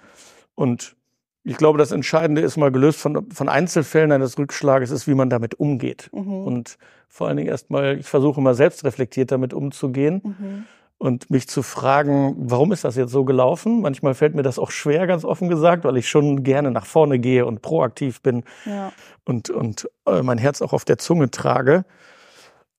Und 0.55 0.97
ich 1.47 1.57
glaube, 1.57 1.79
das 1.79 1.93
Entscheidende 1.93 2.41
ist 2.41 2.57
mal 2.57 2.73
gelöst 2.73 2.99
von, 2.99 3.31
von 3.31 3.49
Einzelfällen 3.49 4.11
eines 4.11 4.37
Rückschlages, 4.37 4.91
ist, 4.91 5.07
wie 5.07 5.15
man 5.15 5.31
damit 5.31 5.55
umgeht. 5.55 6.11
Mhm. 6.13 6.45
Und 6.45 6.77
vor 7.09 7.29
allen 7.29 7.37
Dingen 7.37 7.49
erstmal, 7.49 7.99
ich 7.99 8.07
versuche 8.07 8.41
mal 8.41 8.55
selbst 8.55 8.85
reflektiert 8.85 9.31
damit 9.31 9.55
umzugehen 9.55 10.23
mhm. 10.25 10.65
und 10.99 11.31
mich 11.31 11.49
zu 11.49 11.63
fragen, 11.63 12.35
warum 12.37 12.73
ist 12.73 12.83
das 12.83 12.97
jetzt 12.97 13.13
so 13.13 13.25
gelaufen? 13.25 13.81
Manchmal 13.81 14.15
fällt 14.15 14.35
mir 14.35 14.43
das 14.43 14.59
auch 14.59 14.73
schwer, 14.73 15.07
ganz 15.07 15.25
offen 15.25 15.49
gesagt, 15.49 15.85
weil 15.85 15.97
ich 15.97 16.09
schon 16.09 16.43
gerne 16.43 16.73
nach 16.73 16.85
vorne 16.85 17.21
gehe 17.21 17.47
und 17.47 17.63
proaktiv 17.63 18.23
bin 18.23 18.43
ja. 18.65 18.93
und, 19.25 19.49
und 19.49 19.89
äh, 20.07 20.23
mein 20.23 20.39
Herz 20.39 20.61
auch 20.63 20.73
auf 20.73 20.85
der 20.85 20.99
Zunge 20.99 21.31
trage. 21.31 21.85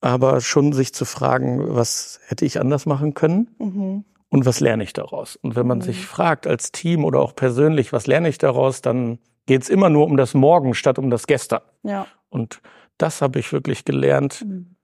Aber 0.01 0.41
schon 0.41 0.73
sich 0.73 0.93
zu 0.93 1.05
fragen, 1.05 1.73
was 1.73 2.19
hätte 2.27 2.45
ich 2.45 2.59
anders 2.59 2.85
machen 2.85 3.13
können? 3.13 3.55
Mhm 3.59 4.03
und 4.29 4.45
was 4.45 4.59
lerne 4.59 4.83
ich 4.83 4.93
daraus? 4.93 5.35
Und 5.37 5.55
wenn 5.55 5.67
man 5.67 5.79
mhm. 5.79 5.83
sich 5.83 6.05
fragt 6.05 6.47
als 6.47 6.71
Team 6.71 7.05
oder 7.05 7.19
auch 7.19 7.35
persönlich, 7.35 7.93
was 7.93 8.07
lerne 8.07 8.29
ich 8.29 8.37
daraus, 8.37 8.81
dann 8.81 9.19
geht 9.45 9.63
es 9.63 9.69
immer 9.69 9.89
nur 9.89 10.05
um 10.05 10.17
das 10.17 10.33
Morgen 10.33 10.73
statt 10.73 10.99
um 10.99 11.09
das 11.09 11.27
Gestern. 11.27 11.61
Ja. 11.83 12.07
Und 12.29 12.61
das 12.97 13.21
habe 13.21 13.39
ich 13.39 13.53
wirklich 13.53 13.85
gelernt, 13.85 14.43
mhm. 14.45 14.75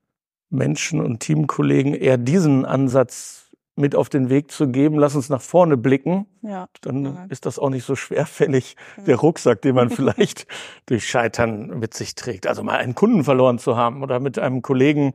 Menschen 0.50 1.00
und 1.00 1.20
Teamkollegen 1.20 1.94
eher 1.94 2.16
diesen 2.16 2.64
Ansatz 2.64 3.44
mit 3.76 3.96
auf 3.96 4.08
den 4.08 4.30
Weg 4.30 4.52
zu 4.52 4.68
geben, 4.68 4.98
lass 4.98 5.16
uns 5.16 5.28
nach 5.28 5.40
vorne 5.40 5.76
blicken, 5.76 6.26
ja. 6.42 6.68
dann 6.82 7.04
ja. 7.04 7.26
ist 7.28 7.44
das 7.44 7.58
auch 7.58 7.70
nicht 7.70 7.84
so 7.84 7.96
schwerfällig, 7.96 8.76
der 9.04 9.16
Rucksack, 9.16 9.62
den 9.62 9.74
man 9.74 9.90
vielleicht 9.90 10.46
durch 10.86 11.08
Scheitern 11.08 11.80
mit 11.80 11.92
sich 11.92 12.14
trägt. 12.14 12.46
Also 12.46 12.62
mal 12.62 12.76
einen 12.76 12.94
Kunden 12.94 13.24
verloren 13.24 13.58
zu 13.58 13.76
haben 13.76 14.02
oder 14.02 14.20
mit 14.20 14.38
einem 14.38 14.62
Kollegen 14.62 15.14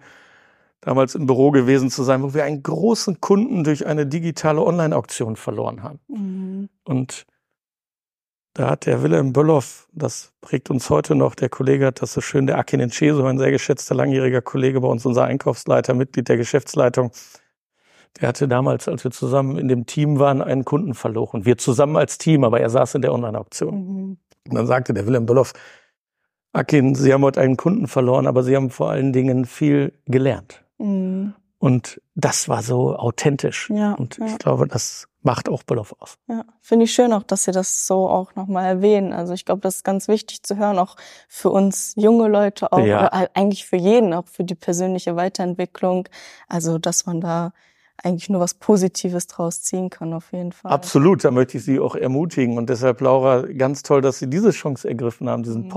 damals 0.81 1.15
im 1.15 1.25
Büro 1.25 1.51
gewesen 1.51 1.89
zu 1.89 2.03
sein, 2.03 2.23
wo 2.23 2.33
wir 2.33 2.43
einen 2.43 2.63
großen 2.63 3.19
Kunden 3.19 3.63
durch 3.63 3.85
eine 3.85 4.05
digitale 4.05 4.61
Online-Auktion 4.61 5.35
verloren 5.35 5.83
haben. 5.83 5.99
Mhm. 6.07 6.69
Und 6.85 7.25
da 8.53 8.71
hat 8.71 8.85
der 8.85 9.03
Wilhelm 9.03 9.31
Bölloff, 9.31 9.87
das 9.93 10.33
prägt 10.41 10.69
uns 10.69 10.89
heute 10.89 11.15
noch, 11.15 11.35
der 11.35 11.49
Kollege 11.49 11.85
hat 11.85 12.01
das 12.01 12.13
so 12.13 12.21
schön, 12.21 12.47
der 12.47 12.57
Akin 12.57 12.79
Encheso, 12.79 13.23
ein 13.25 13.37
sehr 13.37 13.51
geschätzter 13.51 13.95
langjähriger 13.95 14.41
Kollege 14.41 14.81
bei 14.81 14.87
uns, 14.87 15.05
unser 15.05 15.25
Einkaufsleiter, 15.25 15.93
Mitglied 15.93 16.27
der 16.27 16.37
Geschäftsleitung, 16.37 17.11
der 18.19 18.27
hatte 18.27 18.47
damals, 18.47 18.87
als 18.87 19.03
wir 19.03 19.11
zusammen 19.11 19.57
in 19.57 19.67
dem 19.67 19.85
Team 19.85 20.19
waren, 20.19 20.41
einen 20.41 20.65
Kunden 20.65 20.93
verloren. 20.93 21.45
Wir 21.45 21.57
zusammen 21.57 21.95
als 21.95 22.17
Team, 22.17 22.43
aber 22.43 22.59
er 22.59 22.69
saß 22.69 22.95
in 22.95 23.01
der 23.01 23.13
Online-Auktion. 23.13 23.75
Mhm. 23.75 24.17
Und 24.47 24.55
dann 24.55 24.67
sagte 24.67 24.93
der 24.93 25.05
Wilhelm 25.05 25.25
Bölloff, 25.25 25.53
Akin, 26.51 26.95
Sie 26.95 27.13
haben 27.13 27.21
heute 27.21 27.41
einen 27.41 27.57
Kunden 27.57 27.87
verloren, 27.87 28.25
aber 28.25 28.41
Sie 28.41 28.55
haben 28.55 28.71
vor 28.71 28.89
allen 28.89 29.13
Dingen 29.13 29.45
viel 29.45 29.93
gelernt. 30.05 30.65
Mhm. 30.79 31.35
Und 31.59 32.01
das 32.15 32.47
war 32.47 32.63
so 32.63 32.95
authentisch. 32.95 33.69
Ja, 33.69 33.93
und 33.93 34.17
ja. 34.17 34.27
ich 34.27 34.37
glaube, 34.37 34.65
das 34.65 35.07
macht 35.21 35.49
auch 35.49 35.63
Bölloff 35.63 35.93
aus. 35.99 36.17
Ja, 36.27 36.45
finde 36.61 36.85
ich 36.85 36.93
schön 36.93 37.11
auch, 37.11 37.23
dass 37.23 37.43
Sie 37.43 37.51
das 37.51 37.85
so 37.85 38.07
auch 38.07 38.35
nochmal 38.35 38.65
erwähnen. 38.65 39.11
Also 39.11 39.33
ich 39.33 39.43
glaube, 39.43 39.61
das 39.61 39.77
ist 39.77 39.83
ganz 39.83 40.07
wichtig 40.07 40.43
zu 40.43 40.55
hören, 40.57 40.79
auch 40.79 40.95
für 41.27 41.49
uns 41.49 41.93
junge 41.97 42.29
Leute, 42.29 42.71
auch 42.71 42.79
ja. 42.79 43.09
eigentlich 43.33 43.65
für 43.65 43.75
jeden, 43.75 44.13
auch 44.13 44.27
für 44.27 44.45
die 44.45 44.55
persönliche 44.55 45.17
Weiterentwicklung. 45.17 46.07
Also 46.47 46.77
dass 46.77 47.05
man 47.05 47.19
da 47.19 47.51
eigentlich 48.01 48.29
nur 48.29 48.39
was 48.39 48.53
Positives 48.53 49.27
draus 49.27 49.61
ziehen 49.61 49.89
kann, 49.89 50.13
auf 50.13 50.31
jeden 50.31 50.53
Fall. 50.53 50.71
Absolut, 50.71 51.25
da 51.25 51.31
möchte 51.31 51.57
ich 51.57 51.65
Sie 51.65 51.81
auch 51.81 51.95
ermutigen. 51.95 52.57
Und 52.57 52.69
deshalb, 52.69 53.01
Laura, 53.01 53.41
ganz 53.41 53.83
toll, 53.83 54.01
dass 54.01 54.19
Sie 54.19 54.29
diese 54.29 54.51
Chance 54.51 54.87
ergriffen 54.87 55.29
haben, 55.29 55.43
diesen 55.43 55.63
mhm. 55.63 55.69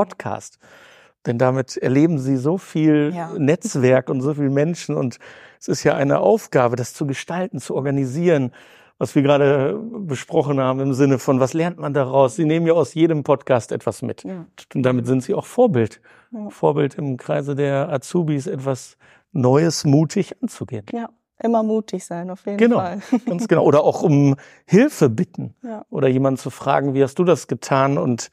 Denn 1.26 1.38
damit 1.38 1.76
erleben 1.76 2.18
Sie 2.18 2.36
so 2.36 2.58
viel 2.58 3.12
ja. 3.14 3.32
Netzwerk 3.38 4.10
und 4.10 4.20
so 4.20 4.34
viele 4.34 4.50
Menschen. 4.50 4.96
Und 4.96 5.18
es 5.60 5.68
ist 5.68 5.84
ja 5.84 5.94
eine 5.94 6.18
Aufgabe, 6.18 6.76
das 6.76 6.94
zu 6.94 7.06
gestalten, 7.06 7.58
zu 7.58 7.74
organisieren, 7.74 8.52
was 8.98 9.14
wir 9.14 9.22
gerade 9.22 9.80
besprochen 9.80 10.60
haben 10.60 10.80
im 10.80 10.92
Sinne 10.92 11.18
von, 11.18 11.40
was 11.40 11.54
lernt 11.54 11.78
man 11.78 11.92
daraus? 11.92 12.36
Sie 12.36 12.44
nehmen 12.44 12.66
ja 12.66 12.74
aus 12.74 12.94
jedem 12.94 13.24
Podcast 13.24 13.72
etwas 13.72 14.02
mit. 14.02 14.22
Ja. 14.22 14.46
Und 14.74 14.82
damit 14.82 15.06
sind 15.06 15.22
Sie 15.22 15.34
auch 15.34 15.46
Vorbild. 15.46 16.00
Ja. 16.30 16.50
Vorbild 16.50 16.94
im 16.94 17.16
Kreise 17.16 17.54
der 17.56 17.88
Azubis, 17.88 18.46
etwas 18.46 18.96
Neues 19.32 19.84
mutig 19.84 20.40
anzugehen. 20.40 20.86
Ja 20.92 21.08
immer 21.44 21.62
mutig 21.62 22.04
sein, 22.04 22.30
auf 22.30 22.44
jeden 22.46 22.58
genau, 22.58 22.76
Fall. 22.78 23.00
Ganz 23.26 23.48
genau. 23.48 23.64
Oder 23.64 23.84
auch 23.84 24.02
um 24.02 24.36
Hilfe 24.66 25.08
bitten. 25.08 25.54
Ja. 25.62 25.84
Oder 25.90 26.08
jemanden 26.08 26.38
zu 26.38 26.50
fragen, 26.50 26.94
wie 26.94 27.02
hast 27.02 27.18
du 27.18 27.24
das 27.24 27.46
getan? 27.46 27.98
Und 27.98 28.30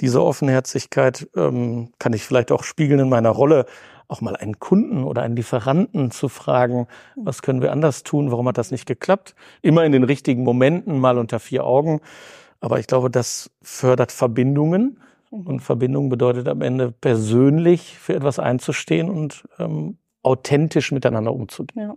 diese 0.00 0.22
Offenherzigkeit 0.22 1.28
ähm, 1.36 1.92
kann 1.98 2.12
ich 2.12 2.24
vielleicht 2.24 2.52
auch 2.52 2.64
spiegeln 2.64 3.00
in 3.00 3.08
meiner 3.08 3.30
Rolle, 3.30 3.66
auch 4.08 4.20
mal 4.20 4.36
einen 4.36 4.58
Kunden 4.58 5.04
oder 5.04 5.22
einen 5.22 5.36
Lieferanten 5.36 6.10
zu 6.10 6.28
fragen, 6.28 6.88
was 7.14 7.42
können 7.42 7.62
wir 7.62 7.70
anders 7.70 8.02
tun? 8.02 8.32
Warum 8.32 8.48
hat 8.48 8.58
das 8.58 8.72
nicht 8.72 8.86
geklappt? 8.86 9.36
Immer 9.62 9.84
in 9.84 9.92
den 9.92 10.02
richtigen 10.02 10.42
Momenten, 10.42 10.98
mal 10.98 11.16
unter 11.16 11.38
vier 11.38 11.64
Augen. 11.64 12.00
Aber 12.60 12.80
ich 12.80 12.86
glaube, 12.86 13.08
das 13.10 13.50
fördert 13.62 14.10
Verbindungen. 14.10 15.00
Und 15.30 15.60
Verbindung 15.60 16.08
bedeutet 16.08 16.48
am 16.48 16.60
Ende 16.60 16.90
persönlich 16.90 17.96
für 17.96 18.14
etwas 18.14 18.40
einzustehen 18.40 19.08
und 19.08 19.44
ähm, 19.60 19.96
authentisch 20.24 20.90
miteinander 20.90 21.32
umzugehen. 21.32 21.88
Ja. 21.88 21.94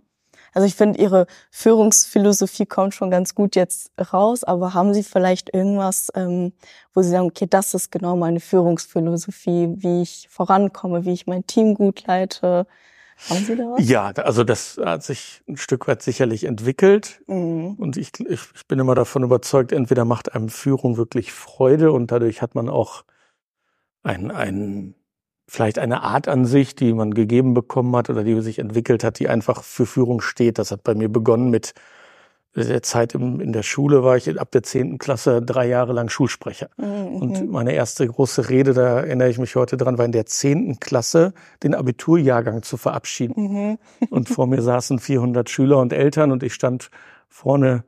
Also 0.54 0.66
ich 0.66 0.74
finde, 0.76 1.00
Ihre 1.00 1.26
Führungsphilosophie 1.50 2.66
kommt 2.66 2.94
schon 2.94 3.10
ganz 3.10 3.34
gut 3.34 3.56
jetzt 3.56 3.90
raus, 4.12 4.44
aber 4.44 4.72
haben 4.72 4.94
Sie 4.94 5.02
vielleicht 5.02 5.52
irgendwas, 5.52 6.10
ähm, 6.14 6.52
wo 6.94 7.02
Sie 7.02 7.10
sagen, 7.10 7.26
okay, 7.26 7.46
das 7.48 7.74
ist 7.74 7.90
genau 7.90 8.16
meine 8.16 8.40
Führungsphilosophie, 8.40 9.74
wie 9.76 10.02
ich 10.02 10.28
vorankomme, 10.30 11.04
wie 11.04 11.12
ich 11.12 11.26
mein 11.26 11.46
Team 11.46 11.74
gut 11.74 12.06
leite? 12.06 12.66
Haben 13.28 13.44
Sie 13.44 13.56
da 13.56 13.64
was? 13.64 13.88
Ja, 13.88 14.10
also 14.10 14.44
das 14.44 14.78
hat 14.82 15.02
sich 15.02 15.42
ein 15.48 15.56
Stück 15.56 15.86
weit 15.88 16.02
sicherlich 16.02 16.44
entwickelt. 16.44 17.22
Mhm. 17.26 17.74
Und 17.74 17.96
ich, 17.96 18.12
ich, 18.20 18.40
ich 18.54 18.66
bin 18.68 18.78
immer 18.78 18.94
davon 18.94 19.22
überzeugt, 19.22 19.72
entweder 19.72 20.04
macht 20.04 20.34
einem 20.34 20.48
Führung 20.48 20.96
wirklich 20.96 21.32
Freude 21.32 21.92
und 21.92 22.10
dadurch 22.10 22.42
hat 22.42 22.54
man 22.54 22.68
auch 22.68 23.04
ein, 24.02 24.30
ein 24.30 24.94
vielleicht 25.46 25.78
eine 25.78 26.02
Art 26.02 26.28
an 26.28 26.44
sich, 26.44 26.74
die 26.74 26.92
man 26.92 27.12
gegeben 27.12 27.54
bekommen 27.54 27.94
hat 27.96 28.10
oder 28.10 28.24
die 28.24 28.40
sich 28.40 28.58
entwickelt 28.58 29.04
hat, 29.04 29.18
die 29.18 29.28
einfach 29.28 29.62
für 29.62 29.86
Führung 29.86 30.20
steht. 30.20 30.58
Das 30.58 30.70
hat 30.70 30.82
bei 30.84 30.94
mir 30.94 31.08
begonnen 31.08 31.50
mit 31.50 31.74
der 32.56 32.82
Zeit 32.82 33.14
im, 33.14 33.40
in 33.40 33.52
der 33.52 33.64
Schule 33.64 34.04
war 34.04 34.16
ich 34.16 34.40
ab 34.40 34.50
der 34.52 34.62
zehnten 34.62 34.98
Klasse 34.98 35.42
drei 35.42 35.66
Jahre 35.66 35.92
lang 35.92 36.08
Schulsprecher. 36.08 36.68
Mhm. 36.76 37.16
Und 37.16 37.50
meine 37.50 37.72
erste 37.72 38.06
große 38.06 38.48
Rede, 38.48 38.74
da 38.74 39.00
erinnere 39.00 39.28
ich 39.28 39.38
mich 39.38 39.56
heute 39.56 39.76
dran, 39.76 39.98
war 39.98 40.04
in 40.04 40.12
der 40.12 40.26
zehnten 40.26 40.78
Klasse 40.78 41.34
den 41.62 41.74
Abiturjahrgang 41.74 42.62
zu 42.62 42.76
verabschieden. 42.76 43.34
Mhm. 43.36 43.78
Und 44.10 44.28
vor 44.28 44.46
mir 44.46 44.62
saßen 44.62 45.00
400 45.00 45.50
Schüler 45.50 45.78
und 45.78 45.92
Eltern 45.92 46.30
und 46.30 46.42
ich 46.42 46.54
stand 46.54 46.90
vorne 47.28 47.84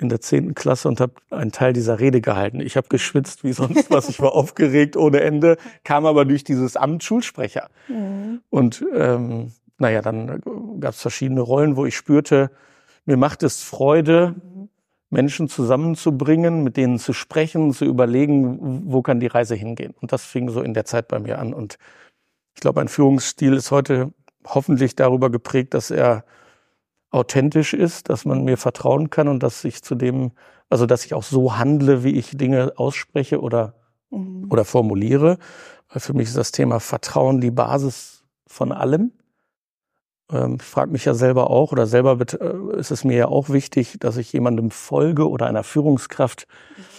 in 0.00 0.08
der 0.08 0.20
zehnten 0.20 0.54
Klasse 0.54 0.88
und 0.88 1.00
habe 1.00 1.14
einen 1.30 1.52
Teil 1.52 1.72
dieser 1.72 1.98
Rede 1.98 2.20
gehalten. 2.20 2.60
Ich 2.60 2.76
habe 2.76 2.88
geschwitzt 2.88 3.44
wie 3.44 3.52
sonst 3.52 3.90
was, 3.90 4.08
ich 4.08 4.20
war 4.20 4.32
aufgeregt 4.34 4.96
ohne 4.96 5.20
Ende, 5.20 5.56
kam 5.84 6.06
aber 6.06 6.24
durch 6.24 6.44
dieses 6.44 6.76
Amt 6.76 7.02
Schulsprecher. 7.02 7.68
Mhm. 7.88 8.40
Und 8.50 8.84
ähm, 8.94 9.52
naja, 9.78 10.02
dann 10.02 10.40
gab 10.80 10.94
es 10.94 11.02
verschiedene 11.02 11.40
Rollen, 11.40 11.76
wo 11.76 11.86
ich 11.86 11.96
spürte, 11.96 12.50
mir 13.06 13.16
macht 13.16 13.42
es 13.42 13.62
Freude, 13.62 14.34
Menschen 15.10 15.48
zusammenzubringen, 15.48 16.62
mit 16.62 16.76
denen 16.76 16.98
zu 16.98 17.12
sprechen, 17.12 17.72
zu 17.72 17.84
überlegen, 17.84 18.82
wo 18.92 19.02
kann 19.02 19.20
die 19.20 19.26
Reise 19.26 19.54
hingehen. 19.54 19.94
Und 20.00 20.12
das 20.12 20.24
fing 20.24 20.50
so 20.50 20.60
in 20.60 20.74
der 20.74 20.84
Zeit 20.84 21.08
bei 21.08 21.18
mir 21.18 21.38
an. 21.38 21.54
Und 21.54 21.78
ich 22.54 22.60
glaube, 22.60 22.80
ein 22.80 22.88
Führungsstil 22.88 23.54
ist 23.54 23.70
heute 23.70 24.12
hoffentlich 24.44 24.96
darüber 24.96 25.30
geprägt, 25.30 25.74
dass 25.74 25.90
er 25.90 26.24
authentisch 27.10 27.74
ist, 27.74 28.10
dass 28.10 28.24
man 28.24 28.44
mir 28.44 28.56
vertrauen 28.56 29.10
kann 29.10 29.28
und 29.28 29.42
dass 29.42 29.64
ich 29.64 29.82
zu 29.82 29.94
dem, 29.94 30.32
also 30.68 30.86
dass 30.86 31.04
ich 31.04 31.14
auch 31.14 31.22
so 31.22 31.56
handle, 31.56 32.04
wie 32.04 32.16
ich 32.16 32.36
Dinge 32.36 32.72
ausspreche 32.76 33.40
oder, 33.40 33.74
mhm. 34.10 34.46
oder 34.50 34.64
formuliere. 34.64 35.38
Weil 35.88 36.00
für 36.00 36.12
mich 36.12 36.28
ist 36.28 36.36
das 36.36 36.52
Thema 36.52 36.80
Vertrauen 36.80 37.40
die 37.40 37.50
Basis 37.50 38.24
von 38.46 38.72
allem. 38.72 39.12
Ähm, 40.30 40.58
ich 40.60 40.66
frage 40.66 40.90
mich 40.90 41.06
ja 41.06 41.14
selber 41.14 41.50
auch, 41.50 41.72
oder 41.72 41.86
selber 41.86 42.18
äh, 42.20 42.78
ist 42.78 42.90
es 42.90 43.04
mir 43.04 43.16
ja 43.16 43.28
auch 43.28 43.48
wichtig, 43.48 43.96
dass 43.98 44.18
ich 44.18 44.32
jemandem 44.32 44.70
folge 44.70 45.28
oder 45.28 45.46
einer 45.46 45.64
Führungskraft, 45.64 46.46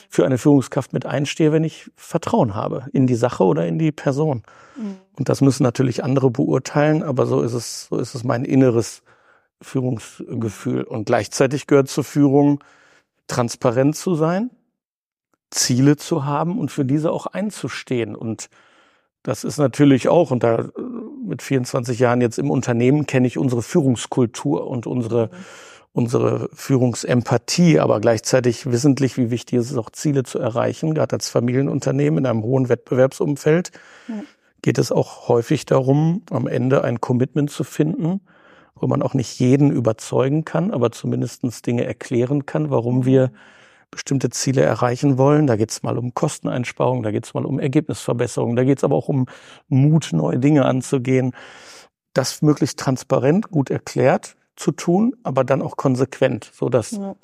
für 0.09 0.25
eine 0.25 0.39
Führungskraft 0.39 0.91
mit 0.91 1.05
einstehe, 1.05 1.51
wenn 1.51 1.63
ich 1.63 1.91
Vertrauen 1.95 2.55
habe 2.55 2.85
in 2.93 3.05
die 3.05 3.15
Sache 3.15 3.43
oder 3.43 3.67
in 3.67 3.77
die 3.77 3.91
Person. 3.91 4.41
Mhm. 4.75 4.97
Und 5.17 5.29
das 5.29 5.41
müssen 5.41 5.61
natürlich 5.61 6.03
andere 6.03 6.31
beurteilen, 6.31 7.03
aber 7.03 7.27
so 7.27 7.41
ist 7.41 7.53
es, 7.53 7.85
so 7.87 7.97
ist 7.97 8.15
es 8.15 8.23
mein 8.23 8.43
inneres 8.43 9.03
Führungsgefühl. 9.61 10.83
Und 10.83 11.05
gleichzeitig 11.05 11.67
gehört 11.67 11.89
zur 11.89 12.03
Führung, 12.03 12.63
transparent 13.27 13.95
zu 13.95 14.15
sein, 14.15 14.49
Ziele 15.51 15.97
zu 15.97 16.25
haben 16.25 16.59
und 16.59 16.71
für 16.71 16.85
diese 16.85 17.11
auch 17.11 17.27
einzustehen. 17.27 18.15
Und 18.15 18.49
das 19.23 19.43
ist 19.43 19.57
natürlich 19.57 20.07
auch, 20.07 20.31
und 20.31 20.43
da 20.43 20.69
mit 21.25 21.41
24 21.41 21.99
Jahren 21.99 22.21
jetzt 22.21 22.39
im 22.39 22.49
Unternehmen 22.49 23.05
kenne 23.05 23.27
ich 23.27 23.37
unsere 23.37 23.61
Führungskultur 23.61 24.67
und 24.67 24.87
unsere, 24.87 25.29
unsere 25.91 26.49
Führungsempathie, 26.53 27.79
aber 27.79 27.99
gleichzeitig 27.99 28.71
wissentlich, 28.71 29.17
wie 29.17 29.31
wichtig 29.31 29.59
es 29.59 29.71
ist, 29.71 29.77
auch 29.77 29.89
Ziele 29.89 30.23
zu 30.23 30.39
erreichen, 30.39 30.93
gerade 30.93 31.13
als 31.15 31.29
Familienunternehmen 31.29 32.19
in 32.19 32.25
einem 32.25 32.43
hohen 32.43 32.69
Wettbewerbsumfeld. 32.69 33.71
Ja. 34.07 34.23
Geht 34.61 34.77
es 34.77 34.91
auch 34.91 35.29
häufig 35.29 35.65
darum, 35.65 36.23
am 36.31 36.47
Ende 36.47 36.83
ein 36.83 36.99
Commitment 36.99 37.49
zu 37.49 37.63
finden, 37.63 38.21
wo 38.81 38.87
man 38.87 39.01
auch 39.01 39.13
nicht 39.13 39.39
jeden 39.39 39.71
überzeugen 39.71 40.45
kann, 40.45 40.71
aber 40.71 40.91
zumindestens 40.91 41.61
Dinge 41.61 41.85
erklären 41.85 42.45
kann, 42.45 42.69
warum 42.69 43.05
wir 43.05 43.31
bestimmte 43.91 44.29
Ziele 44.29 44.61
erreichen 44.61 45.17
wollen. 45.17 45.47
Da 45.47 45.55
geht 45.55 45.71
es 45.71 45.83
mal 45.83 45.97
um 45.97 46.13
Kosteneinsparungen, 46.13 47.03
da 47.03 47.11
geht 47.11 47.25
es 47.25 47.33
mal 47.33 47.45
um 47.45 47.59
Ergebnisverbesserungen, 47.59 48.55
da 48.55 48.63
geht 48.63 48.77
es 48.77 48.83
aber 48.83 48.95
auch 48.95 49.09
um 49.09 49.25
Mut, 49.67 50.09
neue 50.13 50.39
Dinge 50.39 50.65
anzugehen. 50.65 51.33
Das 52.13 52.41
möglichst 52.41 52.79
transparent, 52.79 53.49
gut 53.49 53.69
erklärt 53.69 54.35
zu 54.55 54.71
tun, 54.71 55.15
aber 55.23 55.43
dann 55.43 55.61
auch 55.61 55.77
konsequent, 55.77 56.51
so 56.53 56.69
dass 56.69 56.91
ja. 56.91 57.15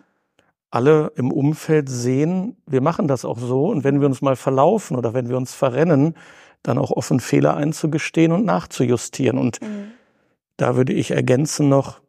alle 0.72 1.12
im 1.16 1.32
Umfeld 1.32 1.90
sehen, 1.90 2.58
wir 2.66 2.82
machen 2.82 3.08
das 3.08 3.26
auch 3.26 3.38
so 3.38 3.68
und 3.68 3.84
wenn 3.84 4.00
wir 4.00 4.08
uns 4.08 4.22
mal 4.22 4.36
verlaufen 4.36 4.96
oder 4.96 5.14
wenn 5.14 5.30
wir 5.30 5.38
uns 5.38 5.54
verrennen, 5.54 6.16
dann 6.64 6.78
auch 6.78 6.92
offen 6.92 7.20
Fehler 7.20 7.56
einzugestehen 7.56 8.32
und 8.32 8.46
nachzujustieren 8.46 9.38
und 9.38 9.62
mhm 9.62 9.95
da 10.58 10.76
würde 10.76 10.94
ich 10.94 11.12
ergänzen 11.12 11.70
noch, 11.70 12.02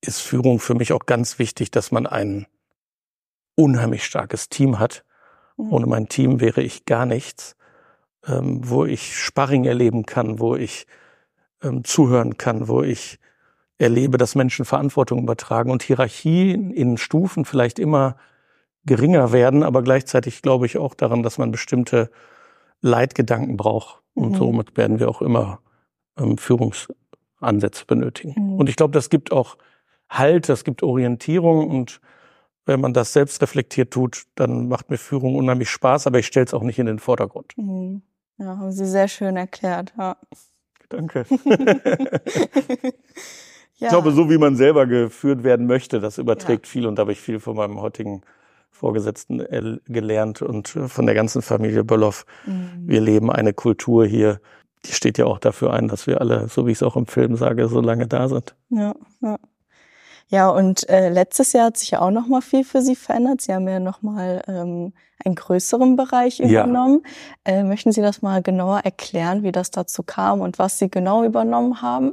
ist 0.00 0.20
Führung 0.20 0.60
für 0.60 0.74
mich 0.74 0.92
auch 0.92 1.06
ganz 1.06 1.38
wichtig, 1.38 1.70
dass 1.70 1.92
man 1.92 2.06
ein 2.06 2.46
unheimlich 3.54 4.04
starkes 4.04 4.48
Team 4.48 4.78
hat. 4.78 5.04
Mhm. 5.56 5.72
Ohne 5.72 5.86
mein 5.86 6.08
Team 6.08 6.40
wäre 6.40 6.62
ich 6.62 6.86
gar 6.86 7.06
nichts, 7.06 7.56
ähm, 8.26 8.60
wo 8.68 8.84
ich 8.84 9.16
Sparring 9.16 9.64
erleben 9.64 10.06
kann, 10.06 10.38
wo 10.38 10.56
ich 10.56 10.86
ähm, 11.62 11.84
zuhören 11.84 12.38
kann, 12.38 12.68
wo 12.68 12.82
ich 12.82 13.18
erlebe, 13.78 14.18
dass 14.18 14.34
Menschen 14.34 14.64
Verantwortung 14.64 15.22
übertragen 15.22 15.70
und 15.70 15.82
Hierarchien 15.82 16.70
in 16.70 16.98
Stufen 16.98 17.44
vielleicht 17.44 17.78
immer 17.78 18.16
geringer 18.84 19.32
werden, 19.32 19.62
aber 19.62 19.82
gleichzeitig 19.82 20.42
glaube 20.42 20.66
ich 20.66 20.78
auch 20.78 20.94
daran, 20.94 21.22
dass 21.22 21.38
man 21.38 21.50
bestimmte 21.50 22.10
Leitgedanken 22.80 23.56
braucht. 23.56 24.02
Und 24.14 24.32
mhm. 24.32 24.36
somit 24.36 24.76
werden 24.76 24.98
wir 24.98 25.08
auch 25.08 25.22
immer 25.22 25.60
ähm, 26.18 26.38
Führungsansätze 27.40 27.86
benötigen. 27.86 28.34
Mhm. 28.36 28.54
Und 28.54 28.68
ich 28.68 28.76
glaube, 28.76 28.92
das 28.92 29.10
gibt 29.10 29.32
auch 29.32 29.56
Halt, 30.08 30.48
das 30.48 30.64
gibt 30.64 30.82
Orientierung 30.82 31.70
und 31.70 32.00
wenn 32.66 32.80
man 32.80 32.92
das 32.92 33.12
selbst 33.12 33.40
reflektiert 33.42 33.92
tut, 33.92 34.24
dann 34.34 34.66
macht 34.66 34.90
mir 34.90 34.98
Führung 34.98 35.36
unheimlich 35.36 35.70
Spaß, 35.70 36.08
aber 36.08 36.18
ich 36.18 36.26
stelle 36.26 36.46
es 36.46 36.52
auch 36.52 36.64
nicht 36.64 36.80
in 36.80 36.86
den 36.86 36.98
Vordergrund. 36.98 37.56
Mhm. 37.56 38.02
Ja, 38.38 38.58
haben 38.58 38.72
Sie 38.72 38.86
sehr 38.86 39.06
schön 39.06 39.36
erklärt. 39.36 39.94
Ja. 39.96 40.16
Danke. 40.88 41.26
ja. 41.46 42.90
Ich 43.78 43.88
glaube, 43.88 44.10
so 44.10 44.28
wie 44.28 44.38
man 44.38 44.56
selber 44.56 44.88
geführt 44.88 45.44
werden 45.44 45.68
möchte, 45.68 46.00
das 46.00 46.18
überträgt 46.18 46.66
ja. 46.66 46.70
viel 46.72 46.86
und 46.88 46.96
da 46.96 47.02
habe 47.02 47.12
ich 47.12 47.20
viel 47.20 47.38
von 47.38 47.54
meinem 47.54 47.80
heutigen 47.80 48.22
Vorgesetzten 48.72 49.80
gelernt 49.86 50.42
und 50.42 50.66
von 50.68 51.06
der 51.06 51.14
ganzen 51.14 51.40
Familie 51.40 51.84
Böllhoff. 51.84 52.26
Mhm. 52.46 52.82
Wir 52.86 53.00
leben 53.00 53.30
eine 53.30 53.52
Kultur 53.52 54.06
hier, 54.06 54.40
die 54.86 54.92
steht 54.92 55.18
ja 55.18 55.26
auch 55.26 55.38
dafür 55.38 55.72
ein, 55.72 55.88
dass 55.88 56.06
wir 56.06 56.20
alle, 56.20 56.48
so 56.48 56.66
wie 56.66 56.72
ich 56.72 56.78
es 56.78 56.82
auch 56.82 56.96
im 56.96 57.06
Film 57.06 57.36
sage, 57.36 57.68
so 57.68 57.80
lange 57.80 58.06
da 58.06 58.28
sind. 58.28 58.54
Ja, 58.70 58.94
ja. 59.20 59.38
Ja, 60.32 60.48
und 60.48 60.88
äh, 60.88 61.08
letztes 61.08 61.52
Jahr 61.52 61.66
hat 61.66 61.76
sich 61.76 61.90
ja 61.90 62.00
auch 62.00 62.12
noch 62.12 62.28
mal 62.28 62.40
viel 62.40 62.62
für 62.62 62.82
Sie 62.82 62.94
verändert. 62.94 63.40
Sie 63.40 63.52
haben 63.52 63.66
ja 63.66 63.80
noch 63.80 64.00
mal 64.02 64.42
ähm, 64.46 64.92
einen 65.24 65.34
größeren 65.34 65.96
Bereich 65.96 66.38
übernommen. 66.38 67.02
Ja. 67.46 67.54
Äh, 67.54 67.64
möchten 67.64 67.90
Sie 67.90 68.00
das 68.00 68.22
mal 68.22 68.40
genauer 68.40 68.80
erklären, 68.84 69.42
wie 69.42 69.50
das 69.50 69.72
dazu 69.72 70.04
kam 70.04 70.40
und 70.40 70.60
was 70.60 70.78
Sie 70.78 70.88
genau 70.88 71.24
übernommen 71.24 71.82
haben? 71.82 72.12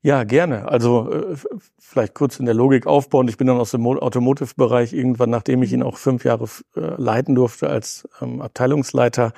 Ja, 0.00 0.24
gerne. 0.24 0.68
Also 0.68 1.12
äh, 1.12 1.36
vielleicht 1.78 2.14
kurz 2.14 2.40
in 2.40 2.46
der 2.46 2.54
Logik 2.54 2.86
aufbauen. 2.86 3.28
Ich 3.28 3.36
bin 3.36 3.46
dann 3.46 3.58
aus 3.58 3.72
dem 3.72 3.86
Automotive-Bereich 3.86 4.94
irgendwann, 4.94 5.28
nachdem 5.28 5.62
ich 5.62 5.72
ihn 5.74 5.80
mhm. 5.80 5.86
auch 5.86 5.98
fünf 5.98 6.24
Jahre 6.24 6.48
äh, 6.76 6.80
leiten 6.96 7.34
durfte 7.34 7.68
als 7.68 8.08
ähm, 8.22 8.40
Abteilungsleiter, 8.40 9.34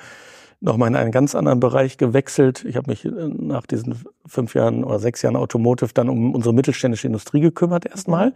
nochmal 0.59 0.89
in 0.89 0.95
einen 0.95 1.11
ganz 1.11 1.35
anderen 1.35 1.59
Bereich 1.59 1.97
gewechselt. 1.97 2.65
Ich 2.65 2.75
habe 2.75 2.89
mich 2.89 3.05
äh, 3.05 3.09
nach 3.09 3.65
diesen 3.65 4.03
fünf 4.25 4.53
Jahren 4.55 4.83
oder 4.83 4.99
sechs 4.99 5.21
Jahren 5.21 5.35
Automotive 5.35 5.93
dann 5.93 6.09
um 6.09 6.33
unsere 6.33 6.53
mittelständische 6.53 7.07
Industrie 7.07 7.41
gekümmert 7.41 7.85
erstmal. 7.85 8.33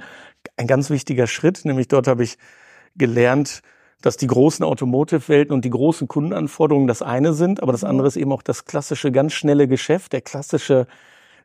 Ein 0.57 0.67
ganz 0.67 0.89
wichtiger 0.89 1.27
Schritt, 1.27 1.65
nämlich 1.65 1.87
dort 1.87 2.07
habe 2.07 2.23
ich 2.23 2.37
gelernt, 2.95 3.61
dass 4.01 4.17
die 4.17 4.27
großen 4.27 4.65
Automotive-Welten 4.65 5.53
und 5.53 5.63
die 5.63 5.69
großen 5.69 6.07
Kundenanforderungen 6.07 6.87
das 6.87 7.01
eine 7.01 7.33
sind, 7.33 7.61
aber 7.61 7.71
das 7.71 7.83
andere 7.83 8.07
ist 8.07 8.17
eben 8.17 8.31
auch 8.31 8.41
das 8.41 8.65
klassische, 8.65 9.11
ganz 9.11 9.33
schnelle 9.33 9.67
Geschäft, 9.67 10.13
der 10.13 10.21
klassische 10.21 10.87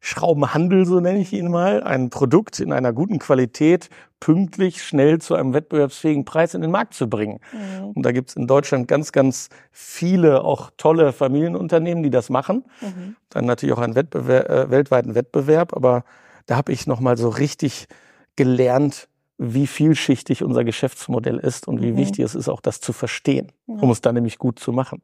Schraubenhandel, 0.07 0.87
so 0.87 1.01
nenne 1.01 1.19
ich 1.19 1.33
ihn 1.33 1.51
mal, 1.51 1.83
ein 1.83 2.11
Produkt 2.11 2.61
in 2.61 2.73
einer 2.73 2.93
guten 2.93 3.19
Qualität 3.19 3.91
pünktlich, 4.21 4.85
schnell 4.85 5.21
zu 5.21 5.35
einem 5.35 5.53
wettbewerbsfähigen 5.53 6.25
Preis 6.25 6.55
in 6.55 6.61
den 6.61 6.71
Markt 6.71 6.95
zu 6.95 7.11
bringen. 7.11 7.41
Mhm. 7.53 7.89
Und 7.89 8.07
da 8.07 8.13
gibt 8.13 8.31
es 8.31 8.37
in 8.37 8.47
Deutschland 8.47 8.87
ganz, 8.87 9.11
ganz 9.11 9.49
viele 9.73 10.45
auch 10.45 10.71
tolle 10.77 11.13
Familienunternehmen, 11.13 12.05
die 12.05 12.11
das 12.11 12.31
machen. 12.31 12.65
Mhm. 12.81 13.17
Dann 13.31 13.47
natürlich 13.47 13.75
auch 13.75 13.81
einen 13.81 13.97
Wettbewerb, 13.97 14.49
äh, 14.49 14.71
weltweiten 14.71 15.17
Wettbewerb, 15.17 15.75
aber 15.75 16.05
da 16.47 16.57
habe 16.57 16.71
ich 16.71 16.87
nochmal 16.87 17.17
so 17.17 17.29
richtig 17.29 17.89
gelernt, 18.37 19.09
wie 19.39 19.67
vielschichtig 19.67 20.45
unser 20.45 20.63
Geschäftsmodell 20.63 21.39
ist 21.39 21.67
und 21.67 21.83
wie 21.83 21.91
mhm. 21.91 21.97
wichtig 21.97 22.25
es 22.25 22.37
ist, 22.37 22.49
auch 22.49 22.61
das 22.61 22.81
zu 22.81 22.93
verstehen, 22.93 23.51
um 23.67 23.91
es 23.91 24.03
dann 24.03 24.15
nämlich 24.15 24.39
gut 24.39 24.61
zu 24.61 24.71
machen. 24.71 25.03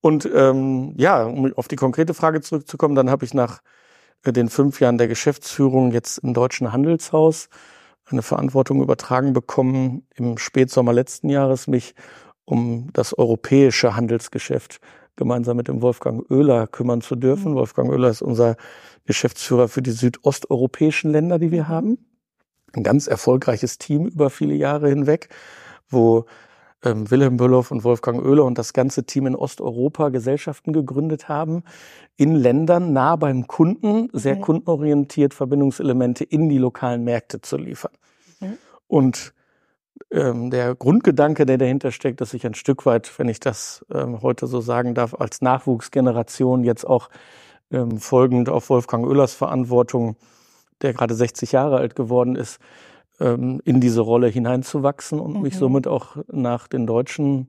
Und 0.00 0.30
ähm, 0.32 0.94
ja, 0.96 1.24
um 1.24 1.52
auf 1.54 1.66
die 1.66 1.74
konkrete 1.74 2.14
Frage 2.14 2.40
zurückzukommen, 2.40 2.94
dann 2.94 3.10
habe 3.10 3.24
ich 3.24 3.34
nach 3.34 3.62
den 4.24 4.48
fünf 4.48 4.80
Jahren 4.80 4.98
der 4.98 5.08
Geschäftsführung 5.08 5.92
jetzt 5.92 6.18
im 6.18 6.34
Deutschen 6.34 6.72
Handelshaus 6.72 7.48
eine 8.06 8.22
Verantwortung 8.22 8.82
übertragen 8.82 9.32
bekommen, 9.32 10.06
im 10.14 10.38
Spätsommer 10.38 10.92
letzten 10.92 11.28
Jahres 11.28 11.66
mich 11.66 11.94
um 12.44 12.90
das 12.92 13.16
europäische 13.16 13.96
Handelsgeschäft 13.96 14.80
gemeinsam 15.16 15.56
mit 15.56 15.68
dem 15.68 15.82
Wolfgang 15.82 16.30
Oehler 16.30 16.66
kümmern 16.66 17.00
zu 17.00 17.16
dürfen. 17.16 17.52
Mhm. 17.52 17.56
Wolfgang 17.56 17.90
Oehler 17.90 18.10
ist 18.10 18.22
unser 18.22 18.56
Geschäftsführer 19.06 19.68
für 19.68 19.82
die 19.82 19.90
südosteuropäischen 19.90 21.10
Länder, 21.10 21.38
die 21.38 21.50
wir 21.50 21.68
haben. 21.68 21.98
Ein 22.72 22.82
ganz 22.82 23.06
erfolgreiches 23.06 23.78
Team 23.78 24.06
über 24.06 24.30
viele 24.30 24.54
Jahre 24.54 24.88
hinweg, 24.88 25.28
wo 25.88 26.26
ähm, 26.86 27.10
Wilhelm 27.10 27.36
Böllhoff 27.36 27.70
und 27.70 27.84
Wolfgang 27.84 28.24
Oehler 28.24 28.44
und 28.44 28.58
das 28.58 28.72
ganze 28.72 29.04
Team 29.04 29.26
in 29.26 29.34
Osteuropa 29.34 30.10
Gesellschaften 30.10 30.72
gegründet 30.72 31.28
haben, 31.28 31.64
in 32.16 32.34
Ländern 32.34 32.92
nah 32.92 33.16
beim 33.16 33.46
Kunden, 33.46 34.08
sehr 34.12 34.36
mhm. 34.36 34.40
kundenorientiert 34.42 35.34
Verbindungselemente 35.34 36.24
in 36.24 36.48
die 36.48 36.58
lokalen 36.58 37.04
Märkte 37.04 37.40
zu 37.40 37.56
liefern. 37.56 37.92
Mhm. 38.40 38.58
Und 38.86 39.34
ähm, 40.10 40.50
der 40.50 40.74
Grundgedanke, 40.74 41.46
der 41.46 41.58
dahinter 41.58 41.90
steckt, 41.90 42.20
dass 42.20 42.34
ich 42.34 42.46
ein 42.46 42.54
Stück 42.54 42.86
weit, 42.86 43.18
wenn 43.18 43.28
ich 43.28 43.40
das 43.40 43.84
ähm, 43.92 44.22
heute 44.22 44.46
so 44.46 44.60
sagen 44.60 44.94
darf, 44.94 45.14
als 45.14 45.40
Nachwuchsgeneration 45.40 46.62
jetzt 46.64 46.86
auch 46.86 47.08
ähm, 47.72 47.98
folgend 47.98 48.48
auf 48.48 48.70
Wolfgang 48.70 49.04
Oehlers 49.06 49.34
Verantwortung, 49.34 50.16
der 50.82 50.92
gerade 50.92 51.14
60 51.14 51.52
Jahre 51.52 51.78
alt 51.78 51.96
geworden 51.96 52.36
ist, 52.36 52.60
ähm, 53.20 53.60
in 53.64 53.80
diese 53.80 54.00
Rolle 54.00 54.28
hineinzuwachsen 54.28 55.20
und 55.20 55.36
mhm. 55.36 55.42
mich 55.42 55.56
somit 55.56 55.86
auch 55.86 56.16
nach 56.30 56.68
den 56.68 56.86
deutschen 56.86 57.48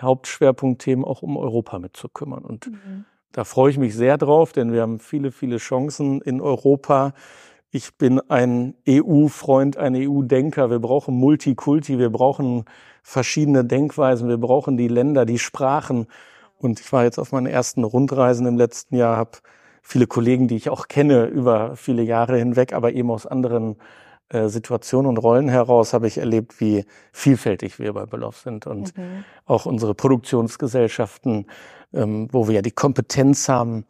Hauptschwerpunktthemen 0.00 1.04
auch 1.04 1.22
um 1.22 1.36
Europa 1.36 1.78
mitzukümmern. 1.78 2.44
Und 2.44 2.68
mhm. 2.68 3.04
da 3.32 3.44
freue 3.44 3.70
ich 3.70 3.78
mich 3.78 3.94
sehr 3.94 4.18
drauf, 4.18 4.52
denn 4.52 4.72
wir 4.72 4.82
haben 4.82 4.98
viele, 4.98 5.32
viele 5.32 5.58
Chancen 5.58 6.20
in 6.20 6.40
Europa. 6.40 7.14
Ich 7.70 7.96
bin 7.96 8.20
ein 8.30 8.74
EU-Freund, 8.88 9.76
ein 9.76 9.94
EU-Denker. 9.94 10.70
Wir 10.70 10.78
brauchen 10.78 11.14
Multikulti, 11.16 11.98
wir 11.98 12.10
brauchen 12.10 12.64
verschiedene 13.02 13.64
Denkweisen, 13.64 14.28
wir 14.28 14.38
brauchen 14.38 14.76
die 14.76 14.88
Länder, 14.88 15.26
die 15.26 15.38
Sprachen. 15.38 16.06
Und 16.56 16.80
ich 16.80 16.92
war 16.92 17.04
jetzt 17.04 17.18
auf 17.18 17.32
meinen 17.32 17.46
ersten 17.46 17.84
Rundreisen 17.84 18.46
im 18.46 18.56
letzten 18.56 18.96
Jahr, 18.96 19.16
habe 19.16 19.38
viele 19.82 20.06
Kollegen, 20.06 20.48
die 20.48 20.56
ich 20.56 20.70
auch 20.70 20.88
kenne 20.88 21.26
über 21.26 21.76
viele 21.76 22.02
Jahre 22.02 22.36
hinweg, 22.36 22.72
aber 22.72 22.92
eben 22.92 23.10
aus 23.10 23.26
anderen 23.26 23.76
äh, 24.30 24.48
Situationen 24.48 25.08
und 25.08 25.18
Rollen 25.18 25.48
heraus 25.48 25.94
habe 25.94 26.06
ich 26.06 26.18
erlebt, 26.18 26.60
wie 26.60 26.84
vielfältig 27.12 27.78
wir 27.78 27.92
bei 27.94 28.04
Beloff 28.04 28.38
sind 28.38 28.66
und 28.66 28.96
mhm. 28.96 29.24
auch 29.46 29.64
unsere 29.64 29.94
Produktionsgesellschaften, 29.94 31.46
ähm, 31.94 32.28
wo 32.30 32.46
wir 32.46 32.56
ja 32.56 32.62
die 32.62 32.70
Kompetenz 32.70 33.48
haben, 33.48 33.86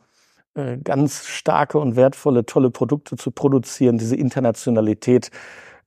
äh, 0.54 0.78
ganz 0.78 1.26
starke 1.26 1.78
und 1.78 1.96
wertvolle, 1.96 2.46
tolle 2.46 2.70
Produkte 2.70 3.16
zu 3.16 3.30
produzieren, 3.30 3.98
diese 3.98 4.14
Internationalität, 4.16 5.30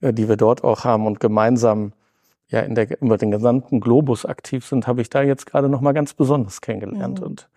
äh, 0.01 0.11
die 0.11 0.27
wir 0.27 0.37
dort 0.37 0.63
auch 0.63 0.83
haben 0.83 1.07
und 1.07 1.19
gemeinsam 1.19 1.93
ja 2.49 2.59
in 2.59 2.75
der 2.75 3.01
über 3.01 3.17
den 3.17 3.31
gesamten 3.31 3.79
Globus 3.79 4.25
aktiv 4.25 4.65
sind, 4.65 4.85
habe 4.85 5.01
ich 5.01 5.09
da 5.09 5.21
jetzt 5.21 5.45
gerade 5.45 5.69
noch 5.69 5.79
mal 5.79 5.93
ganz 5.93 6.13
besonders 6.13 6.59
kennengelernt 6.59 7.21
mhm. 7.21 7.25
und 7.25 7.49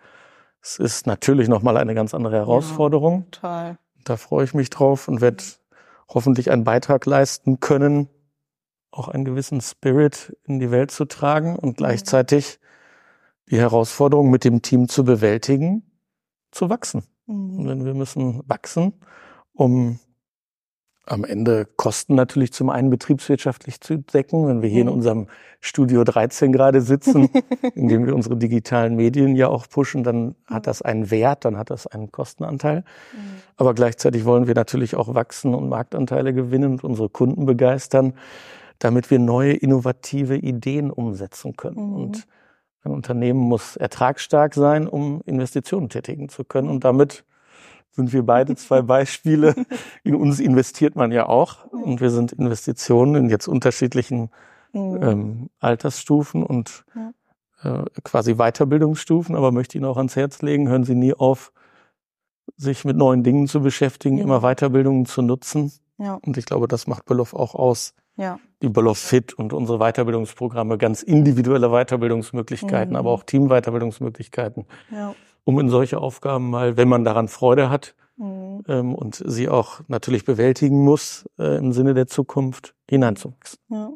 es 0.61 0.79
ist 0.79 1.05
natürlich 1.05 1.47
noch 1.47 1.61
mal 1.61 1.77
eine 1.77 1.93
ganz 1.93 2.13
andere 2.13 2.37
Herausforderung. 2.37 3.25
Ja, 3.25 3.31
total. 3.31 3.77
Da 4.03 4.17
freue 4.17 4.45
ich 4.45 4.53
mich 4.53 4.69
drauf 4.69 5.07
und 5.07 5.21
werde 5.21 5.43
hoffentlich 6.07 6.51
einen 6.51 6.63
Beitrag 6.63 7.05
leisten 7.05 7.59
können, 7.59 8.09
auch 8.91 9.07
einen 9.07 9.25
gewissen 9.25 9.61
Spirit 9.61 10.35
in 10.43 10.59
die 10.59 10.71
Welt 10.71 10.91
zu 10.91 11.05
tragen 11.05 11.57
und 11.57 11.77
gleichzeitig 11.77 12.59
die 13.49 13.57
Herausforderung 13.57 14.29
mit 14.29 14.43
dem 14.43 14.61
Team 14.61 14.87
zu 14.87 15.03
bewältigen, 15.03 15.83
zu 16.51 16.69
wachsen. 16.69 17.03
Mhm. 17.25 17.67
Denn 17.67 17.85
wir 17.85 17.93
müssen 17.93 18.41
wachsen, 18.47 18.93
um 19.53 19.99
am 21.05 21.23
Ende 21.23 21.67
Kosten 21.77 22.15
natürlich 22.15 22.51
zum 22.51 22.69
einen 22.69 22.89
betriebswirtschaftlich 22.89 23.79
zu 23.79 23.97
decken, 23.97 24.47
wenn 24.47 24.61
wir 24.61 24.69
hier 24.69 24.83
mhm. 24.83 24.89
in 24.89 24.95
unserem 24.95 25.27
Studio 25.61 26.03
13 26.03 26.51
gerade 26.51 26.81
sitzen, 26.81 27.29
in 27.75 27.87
dem 27.87 28.05
wir 28.05 28.15
unsere 28.15 28.37
digitalen 28.37 28.95
Medien 28.95 29.35
ja 29.35 29.47
auch 29.47 29.67
pushen, 29.69 30.03
dann 30.03 30.25
mhm. 30.25 30.35
hat 30.47 30.67
das 30.67 30.81
einen 30.81 31.11
Wert, 31.11 31.45
dann 31.45 31.57
hat 31.57 31.69
das 31.69 31.87
einen 31.87 32.11
Kostenanteil. 32.11 32.79
Mhm. 32.79 33.19
Aber 33.57 33.73
gleichzeitig 33.73 34.25
wollen 34.25 34.47
wir 34.47 34.55
natürlich 34.55 34.95
auch 34.95 35.13
wachsen 35.13 35.53
und 35.53 35.69
Marktanteile 35.69 36.33
gewinnen 36.33 36.73
und 36.73 36.83
unsere 36.83 37.09
Kunden 37.09 37.45
begeistern, 37.45 38.13
damit 38.79 39.11
wir 39.11 39.19
neue 39.19 39.53
innovative 39.53 40.35
Ideen 40.35 40.91
umsetzen 40.91 41.55
können. 41.55 41.89
Mhm. 41.89 41.95
Und 41.95 42.27
ein 42.83 42.91
Unternehmen 42.91 43.39
muss 43.39 43.77
ertragsstark 43.77 44.53
sein, 44.53 44.87
um 44.87 45.21
Investitionen 45.25 45.89
tätigen 45.89 46.29
zu 46.29 46.43
können 46.43 46.69
und 46.69 46.83
damit 46.83 47.23
sind 47.95 48.13
wir 48.13 48.23
beide 48.23 48.55
zwei 48.55 48.81
Beispiele. 48.93 49.55
In 50.03 50.15
uns 50.15 50.39
investiert 50.39 50.95
man 50.95 51.11
ja 51.11 51.27
auch 51.27 51.65
und 51.71 52.01
wir 52.01 52.09
sind 52.11 52.31
Investitionen 52.31 53.15
in 53.15 53.29
jetzt 53.29 53.47
unterschiedlichen 53.47 54.29
mhm. 54.73 54.99
ähm, 55.01 55.49
Altersstufen 55.59 56.43
und 56.43 56.85
äh, 57.63 57.83
quasi 58.03 58.35
Weiterbildungsstufen, 58.35 59.35
aber 59.35 59.51
möchte 59.51 59.77
Ihnen 59.77 59.85
auch 59.85 59.97
ans 59.97 60.15
Herz 60.15 60.41
legen, 60.41 60.67
hören 60.69 60.83
Sie 60.83 60.95
nie 60.95 61.13
auf, 61.13 61.51
sich 62.57 62.85
mit 62.85 62.95
neuen 62.97 63.23
Dingen 63.23 63.47
zu 63.47 63.61
beschäftigen, 63.61 64.17
immer 64.17 64.41
Weiterbildungen 64.41 65.05
zu 65.05 65.21
nutzen. 65.21 65.71
Ja. 65.97 66.19
Und 66.25 66.37
ich 66.37 66.45
glaube, 66.45 66.67
das 66.67 66.87
macht 66.87 67.05
Beloff 67.05 67.33
auch 67.33 67.55
aus. 67.55 67.93
Ja. 68.17 68.39
Die 68.61 68.69
Beloff 68.69 68.97
Fit 68.97 69.33
und 69.33 69.51
unsere 69.51 69.79
Weiterbildungsprogramme, 69.79 70.77
ganz 70.77 71.03
individuelle 71.03 71.69
Weiterbildungsmöglichkeiten, 71.69 72.91
Mhm. 72.91 72.97
aber 72.97 73.11
auch 73.11 73.23
Teamweiterbildungsmöglichkeiten, 73.23 74.65
Ja. 74.91 75.13
Um 75.45 75.59
in 75.59 75.69
solche 75.69 75.99
Aufgaben 75.99 76.49
mal, 76.49 76.75
wenn 76.75 76.89
man 76.89 77.03
daran 77.05 77.27
Freude 77.29 77.69
hat 77.69 77.95
Mhm. 78.17 78.63
ähm, 78.69 78.95
und 78.95 79.21
sie 79.25 79.49
auch 79.49 79.81
natürlich 79.89 80.23
bewältigen 80.23 80.83
muss 80.85 81.25
äh, 81.37 81.57
im 81.57 81.73
Sinne 81.73 81.93
der 81.93 82.07
Zukunft, 82.07 82.73
hineinzuwachsen. 82.89 83.59
Ja. 83.67 83.89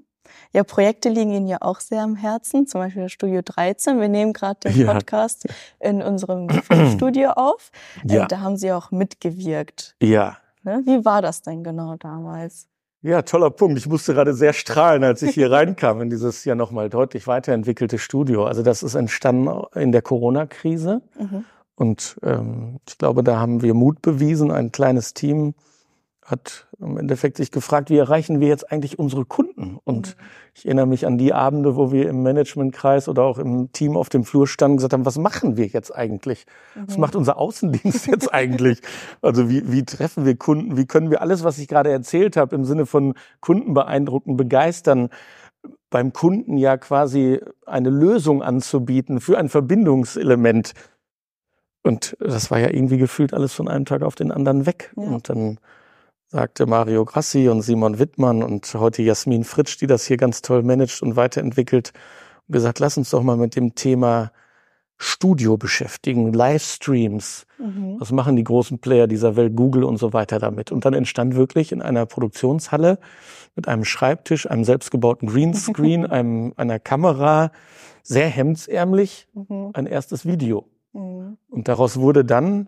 ja, 0.52 0.64
Projekte 0.66 1.08
liegen 1.08 1.32
Ihnen 1.32 1.48
ja 1.48 1.60
auch 1.62 1.80
sehr 1.80 2.02
am 2.04 2.18
Herzen, 2.18 2.68
zum 2.68 2.82
Beispiel 2.82 3.04
das 3.04 3.14
Studio 3.14 3.42
13. 3.42 4.02
Wir 4.02 4.10
nehmen 4.10 4.34
gerade 4.34 4.60
den 4.70 4.76
Ja. 4.76 4.92
Podcast 4.94 5.48
in 5.80 6.02
unserem 6.02 6.50
Studio 6.96 7.30
auf. 7.32 7.72
Ja. 8.06 8.26
Äh, 8.26 8.28
da 8.28 8.42
haben 8.42 8.58
Sie 8.58 8.74
auch 8.74 8.92
mitgewirkt. 8.92 9.96
Ja. 10.02 10.36
Ne? 10.64 10.82
Wie 10.86 11.06
war 11.06 11.22
das 11.22 11.42
denn 11.42 11.64
genau 11.64 11.96
damals? 11.96 12.68
Ja, 13.02 13.22
toller 13.22 13.50
Punkt. 13.50 13.78
Ich 13.78 13.88
musste 13.88 14.14
gerade 14.14 14.34
sehr 14.34 14.52
strahlen, 14.52 15.04
als 15.04 15.22
ich 15.22 15.32
hier 15.32 15.52
reinkam 15.52 16.02
in 16.02 16.10
dieses 16.10 16.44
ja 16.44 16.56
nochmal 16.56 16.90
deutlich 16.90 17.28
weiterentwickelte 17.28 17.98
Studio. 17.98 18.46
Also 18.46 18.62
das 18.62 18.84
ist 18.84 18.96
entstanden 18.96 19.64
in 19.74 19.92
der 19.92 20.02
Corona-Krise. 20.02 21.02
Mhm. 21.18 21.46
Und 21.76 22.18
ähm, 22.24 22.80
ich 22.88 22.98
glaube, 22.98 23.24
da 23.24 23.40
haben 23.40 23.62
wir 23.62 23.74
Mut 23.74 24.02
bewiesen. 24.02 24.52
Ein 24.52 24.74
kleines 24.74 25.14
Team 25.14 25.54
hat 26.32 26.68
im 26.80 26.98
Endeffekt 26.98 27.38
sich 27.38 27.52
gefragt, 27.52 27.90
wie 27.90 27.98
erreichen 27.98 28.40
wir 28.40 28.48
jetzt 28.48 28.72
eigentlich 28.72 29.00
unsere 29.00 29.26
Kunden? 29.26 29.78
Und 29.84 30.16
ich 30.54 30.66
erinnere 30.66 30.86
mich 30.88 31.06
an 31.06 31.18
die 31.18 31.34
Abende, 31.34 31.76
wo 31.76 31.92
wir 31.92 32.08
im 32.10 32.24
Managementkreis 32.24 33.08
oder 33.10 33.24
auch 33.24 33.38
im 33.40 33.72
Team 33.72 33.98
auf 33.98 34.10
dem 34.10 34.24
Flur 34.24 34.48
standen 34.48 34.74
und 34.74 34.78
gesagt 34.78 34.94
haben, 34.94 35.06
was 35.06 35.18
machen 35.18 35.58
wir 35.58 35.68
jetzt 35.68 35.94
eigentlich? 35.96 36.46
Was 36.76 36.96
Mhm. 36.96 37.02
macht 37.02 37.16
unser 37.16 37.38
Außendienst 37.38 38.08
jetzt 38.08 38.28
eigentlich? 38.34 38.82
Also 39.22 39.50
wie, 39.50 39.72
wie 39.72 39.84
treffen 39.86 40.26
wir 40.26 40.36
Kunden? 40.38 40.78
Wie 40.78 40.86
können 40.86 41.10
wir 41.12 41.22
alles, 41.22 41.44
was 41.44 41.58
ich 41.58 41.68
gerade 41.68 41.92
erzählt 41.92 42.38
habe, 42.38 42.56
im 42.56 42.66
Sinne 42.66 42.86
von 42.86 43.14
Kunden 43.42 43.74
beeindrucken, 43.74 44.38
begeistern, 44.38 45.10
beim 45.90 46.14
Kunden 46.14 46.58
ja 46.58 46.78
quasi 46.78 47.42
eine 47.66 47.90
Lösung 47.90 48.44
anzubieten 48.44 49.20
für 49.20 49.38
ein 49.38 49.50
Verbindungselement. 49.50 50.74
Und 51.82 52.16
das 52.20 52.52
war 52.52 52.60
ja 52.60 52.70
irgendwie 52.70 52.98
gefühlt 52.98 53.34
alles 53.34 53.54
von 53.54 53.68
einem 53.68 53.86
Tag 53.86 54.04
auf 54.04 54.16
den 54.16 54.32
anderen 54.32 54.66
weg. 54.66 54.94
Ja. 54.96 55.04
Und 55.04 55.30
dann 55.30 55.60
sagte 56.30 56.68
Mario 56.68 57.06
Grassi 57.06 57.50
und 57.50 57.64
Simon 57.64 57.98
Wittmann 57.98 58.44
und 58.44 58.72
heute 58.76 59.02
Jasmin 59.02 59.44
Fritsch, 59.44 59.82
die 59.82 59.88
das 59.88 60.06
hier 60.06 60.18
ganz 60.18 60.44
toll 60.44 60.62
managt 60.62 61.02
und 61.02 61.16
weiterentwickelt, 61.16 61.92
gesagt, 62.48 62.80
lass 62.80 62.98
uns 62.98 63.10
doch 63.10 63.24
mal 63.24 63.36
mit 63.36 63.56
dem 63.56 63.74
Thema 63.74 64.32
Studio 64.98 65.58
beschäftigen, 65.58 66.32
Livestreams. 66.32 67.48
Mhm. 67.58 67.96
Was 68.00 68.12
machen 68.12 68.36
die 68.36 68.44
großen 68.44 68.80
Player 68.80 69.08
dieser 69.08 69.36
Welt, 69.38 69.56
Google 69.56 69.84
und 69.84 69.98
so 69.98 70.14
weiter 70.14 70.38
damit? 70.40 70.72
Und 70.72 70.86
dann 70.86 70.94
entstand 70.94 71.36
wirklich 71.36 71.72
in 71.72 71.82
einer 71.82 72.06
Produktionshalle 72.06 73.00
mit 73.56 73.68
einem 73.68 73.86
Schreibtisch, 73.86 74.50
einem 74.50 74.66
selbstgebauten 74.66 75.30
Greenscreen, 75.30 76.06
einem, 76.12 76.54
einer 76.58 76.80
Kamera, 76.80 77.52
sehr 78.04 78.28
hemdsärmlich, 78.28 79.28
Mhm. 79.34 79.72
ein 79.74 79.88
erstes 79.88 80.26
Video. 80.28 80.66
Mhm. 80.94 81.38
Und 81.50 81.68
daraus 81.68 81.98
wurde 81.98 82.24
dann 82.24 82.68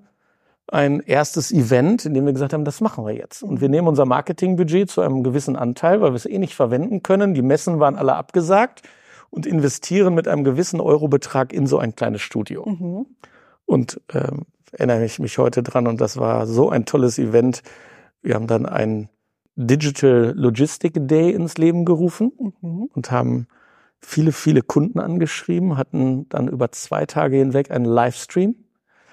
ein 0.72 1.02
erstes 1.02 1.52
Event, 1.52 2.06
in 2.06 2.14
dem 2.14 2.26
wir 2.26 2.34
gesagt 2.34 2.54
haben, 2.54 2.64
das 2.64 2.80
machen 2.80 3.06
wir 3.06 3.14
jetzt. 3.14 3.44
Und 3.44 3.60
wir 3.60 3.68
nehmen 3.68 3.90
unser 3.90 4.06
Marketingbudget 4.06 4.90
zu 4.90 5.02
einem 5.02 5.22
gewissen 5.22 5.58
Anteil, 5.58 6.02
weil 6.02 6.12
wir 6.12 6.16
es 6.16 6.26
eh 6.26 6.40
nicht 6.40 6.56
verwenden 6.56 7.04
können. 7.04 7.34
Die 7.34 7.42
Messen 7.42 7.80
waren 7.80 7.96
alle 7.98 8.16
abgesagt 8.16 8.82
und 9.30 9.46
investieren 9.46 10.16
mit 10.16 10.30
einem 10.30 10.46
gewissen 10.46 10.80
Eurobetrag 10.80 11.52
in 11.52 11.68
so 11.68 11.78
ein 11.78 11.96
kleines 11.96 12.22
Studio. 12.22 12.66
Mhm. 12.66 13.06
Und 13.66 14.00
ähm, 14.14 14.46
erinnere 14.72 15.04
ich 15.04 15.20
mich 15.20 15.38
heute 15.38 15.62
dran 15.62 15.88
und 15.88 16.00
das 16.00 16.16
war 16.18 16.48
so 16.48 16.70
ein 16.70 16.86
tolles 16.86 17.20
Event. 17.20 17.64
Wir 18.22 18.36
haben 18.36 18.48
dann 18.48 18.66
ein 18.66 19.10
Digital 19.58 20.34
Logistic 20.38 20.94
Day 20.96 21.32
ins 21.32 21.58
Leben 21.58 21.84
gerufen 21.84 22.32
Mhm. 22.62 22.90
und 22.94 23.12
haben 23.12 23.48
viele, 24.00 24.32
viele 24.32 24.62
Kunden 24.62 25.00
angeschrieben, 25.00 25.78
hatten 25.78 26.30
dann 26.30 26.48
über 26.48 26.72
zwei 26.72 27.06
Tage 27.06 27.36
hinweg 27.36 27.72
einen 27.72 27.86
Livestream 27.86 28.56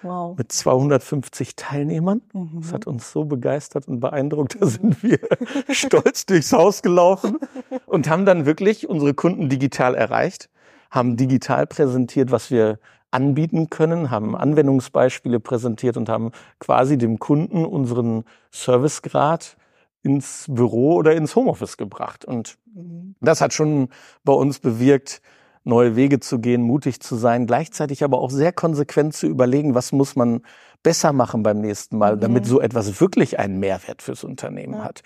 Wow. 0.03 0.37
mit 0.39 0.53
250 0.53 1.57
Teilnehmern. 1.57 2.21
Mhm. 2.33 2.61
Das 2.61 2.73
hat 2.73 2.87
uns 2.87 3.11
so 3.13 3.25
begeistert 3.25 3.89
und 3.89 4.01
beeindruckt. 4.01 4.57
Da 4.61 4.67
sind 4.67 5.03
wir 5.03 5.19
stolz 5.71 6.27
durchs 6.27 6.53
Haus 6.53 6.83
gelaufen 6.83 7.39
und 7.87 8.09
haben 8.09 8.25
dann 8.27 8.47
wirklich 8.47 8.89
unsere 8.89 9.15
Kunden 9.15 9.49
digital 9.49 9.95
erreicht, 9.95 10.51
haben 10.91 11.17
digital 11.17 11.67
präsentiert, 11.67 12.31
was 12.31 12.51
wir 12.51 12.79
anbieten 13.11 13.71
können, 13.71 14.11
haben 14.11 14.37
Anwendungsbeispiele 14.37 15.41
präsentiert 15.41 15.97
und 15.97 16.09
haben 16.09 16.31
quasi 16.59 16.99
dem 16.99 17.19
Kunden 17.19 17.65
unseren 17.65 18.25
Servicegrad 18.53 19.57
ins 20.03 20.47
Büro 20.49 20.95
oder 20.95 21.15
ins 21.15 21.35
Homeoffice 21.35 21.77
gebracht. 21.77 22.25
Und 22.25 22.57
Mhm. 22.75 23.15
das 23.21 23.41
hat 23.41 23.53
schon 23.53 23.89
bei 24.25 24.33
uns 24.33 24.59
bewirkt, 24.61 25.21
neue 25.69 25.95
Wege 25.97 26.19
zu 26.19 26.41
gehen, 26.41 26.63
mutig 26.63 27.01
zu 27.01 27.15
sein, 27.17 27.47
gleichzeitig 27.47 28.03
aber 28.03 28.19
auch 28.19 28.31
sehr 28.31 28.53
konsequent 28.53 29.15
zu 29.15 29.27
überlegen, 29.27 29.75
was 29.75 29.93
muss 29.93 30.17
man 30.17 30.41
besser 30.83 31.13
machen 31.13 31.43
beim 31.43 31.61
nächsten 31.61 31.99
Mal, 31.99 32.17
damit 32.17 32.47
so 32.47 32.61
etwas 32.61 33.01
wirklich 33.01 33.39
einen 33.39 33.59
Mehrwert 33.59 34.01
fürs 34.01 34.25
Unternehmen 34.25 34.75
Ja. 34.75 34.85
hat. 34.85 35.03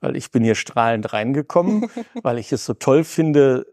Weil 0.00 0.16
ich 0.16 0.30
bin 0.30 0.42
hier 0.42 0.54
strahlend 0.54 1.12
reingekommen, 1.12 1.88
weil 2.22 2.38
ich 2.38 2.52
es 2.52 2.64
so 2.64 2.74
toll 2.74 3.04
finde, 3.04 3.66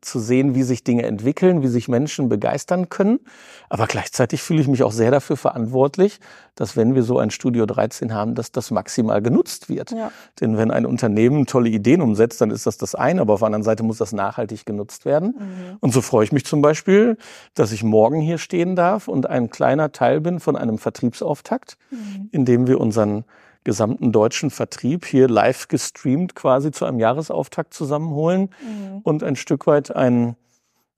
zu 0.00 0.20
sehen, 0.20 0.54
wie 0.54 0.62
sich 0.62 0.84
Dinge 0.84 1.04
entwickeln, 1.04 1.62
wie 1.62 1.68
sich 1.68 1.88
Menschen 1.88 2.28
begeistern 2.28 2.88
können. 2.88 3.20
Aber 3.68 3.86
gleichzeitig 3.86 4.42
fühle 4.42 4.60
ich 4.60 4.68
mich 4.68 4.82
auch 4.82 4.92
sehr 4.92 5.10
dafür 5.10 5.36
verantwortlich, 5.36 6.20
dass 6.54 6.76
wenn 6.76 6.94
wir 6.94 7.02
so 7.02 7.18
ein 7.18 7.30
Studio 7.30 7.66
13 7.66 8.12
haben, 8.12 8.34
dass 8.34 8.52
das 8.52 8.70
maximal 8.70 9.22
genutzt 9.22 9.68
wird. 9.68 9.92
Ja. 9.92 10.10
Denn 10.40 10.56
wenn 10.56 10.70
ein 10.70 10.86
Unternehmen 10.86 11.46
tolle 11.46 11.70
Ideen 11.70 12.00
umsetzt, 12.02 12.40
dann 12.40 12.50
ist 12.50 12.66
das 12.66 12.76
das 12.76 12.94
eine, 12.94 13.20
aber 13.20 13.34
auf 13.34 13.40
der 13.40 13.46
anderen 13.46 13.62
Seite 13.62 13.82
muss 13.82 13.98
das 13.98 14.12
nachhaltig 14.12 14.66
genutzt 14.66 15.04
werden. 15.04 15.34
Mhm. 15.38 15.76
Und 15.80 15.92
so 15.92 16.00
freue 16.00 16.24
ich 16.24 16.32
mich 16.32 16.44
zum 16.44 16.62
Beispiel, 16.62 17.16
dass 17.54 17.72
ich 17.72 17.82
morgen 17.82 18.20
hier 18.20 18.38
stehen 18.38 18.76
darf 18.76 19.08
und 19.08 19.26
ein 19.26 19.50
kleiner 19.50 19.92
Teil 19.92 20.20
bin 20.20 20.40
von 20.40 20.56
einem 20.56 20.78
Vertriebsauftakt, 20.78 21.76
Mhm. 21.90 22.28
in 22.32 22.44
dem 22.44 22.66
wir 22.66 22.80
unseren 22.80 23.24
gesamten 23.64 24.12
deutschen 24.12 24.50
Vertrieb 24.50 25.04
hier 25.04 25.28
live 25.28 25.68
gestreamt 25.68 26.34
quasi 26.34 26.70
zu 26.70 26.84
einem 26.86 26.98
Jahresauftakt 26.98 27.74
zusammenholen 27.74 28.50
Mhm. 28.62 29.00
und 29.02 29.22
ein 29.22 29.36
Stück 29.36 29.66
weit 29.66 29.94
ein, 29.94 30.36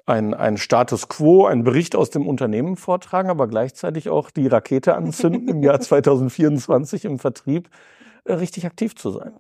ein, 0.06 0.34
ein 0.34 0.56
Status 0.56 1.08
quo, 1.08 1.46
einen 1.46 1.64
Bericht 1.64 1.96
aus 1.96 2.10
dem 2.10 2.26
Unternehmen 2.26 2.76
vortragen, 2.76 3.30
aber 3.30 3.48
gleichzeitig 3.48 4.08
auch 4.08 4.30
die 4.30 4.46
Rakete 4.46 4.94
anzünden 4.94 5.48
im 5.48 5.62
Jahr 5.62 5.80
2024 6.26 7.04
im 7.04 7.18
Vertrieb 7.18 7.68
äh, 8.24 8.34
richtig 8.34 8.66
aktiv 8.66 8.94
zu 8.96 9.10
sein. 9.10 9.32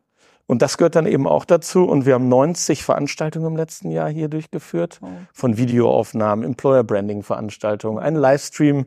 Und 0.46 0.60
das 0.60 0.76
gehört 0.76 0.96
dann 0.96 1.06
eben 1.06 1.28
auch 1.28 1.44
dazu. 1.44 1.84
Und 1.84 2.04
wir 2.04 2.14
haben 2.14 2.28
90 2.28 2.82
Veranstaltungen 2.84 3.46
im 3.46 3.56
letzten 3.56 3.90
Jahr 3.90 4.10
hier 4.10 4.28
durchgeführt. 4.28 4.98
Oh. 5.00 5.06
Von 5.32 5.56
Videoaufnahmen, 5.56 6.44
Employer 6.44 6.82
Branding 6.82 7.22
Veranstaltungen, 7.22 7.98
einen 8.00 8.16
Livestream 8.16 8.86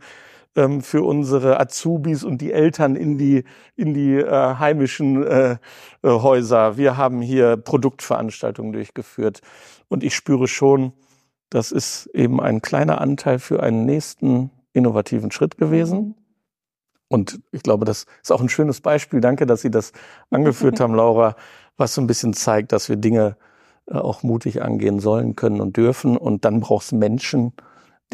ähm, 0.55 0.81
für 0.81 1.03
unsere 1.03 1.59
Azubis 1.59 2.23
und 2.23 2.39
die 2.39 2.51
Eltern 2.51 2.95
in 2.95 3.17
die, 3.17 3.43
in 3.75 3.93
die 3.93 4.15
äh, 4.15 4.55
heimischen 4.55 5.25
äh, 5.25 5.51
äh, 5.51 5.57
Häuser. 6.03 6.77
Wir 6.77 6.97
haben 6.97 7.21
hier 7.21 7.57
Produktveranstaltungen 7.57 8.73
durchgeführt. 8.73 9.41
Und 9.87 10.03
ich 10.03 10.15
spüre 10.15 10.47
schon, 10.47 10.93
das 11.49 11.71
ist 11.71 12.07
eben 12.07 12.41
ein 12.41 12.61
kleiner 12.61 13.01
Anteil 13.01 13.39
für 13.39 13.61
einen 13.61 13.85
nächsten 13.85 14.49
innovativen 14.73 15.31
Schritt 15.31 15.57
gewesen. 15.57 16.15
Und 17.07 17.39
ich 17.51 17.61
glaube, 17.61 17.85
das 17.85 18.05
ist 18.23 18.31
auch 18.31 18.41
ein 18.41 18.49
schönes 18.49 18.81
Beispiel. 18.81 19.21
Danke, 19.21 19.45
dass 19.45 19.61
Sie 19.61 19.71
das 19.71 19.91
angeführt 20.31 20.79
haben, 20.79 20.95
Laura, 20.95 21.35
was 21.77 21.93
so 21.93 22.01
ein 22.01 22.07
bisschen 22.07 22.33
zeigt, 22.33 22.71
dass 22.71 22.89
wir 22.89 22.95
Dinge 22.95 23.37
äh, 23.87 23.95
auch 23.95 24.23
mutig 24.23 24.61
angehen 24.61 24.99
sollen, 24.99 25.35
können 25.35 25.61
und 25.61 25.77
dürfen. 25.77 26.17
Und 26.17 26.45
dann 26.45 26.61
braucht 26.61 26.85
es 26.85 26.91
Menschen, 26.91 27.53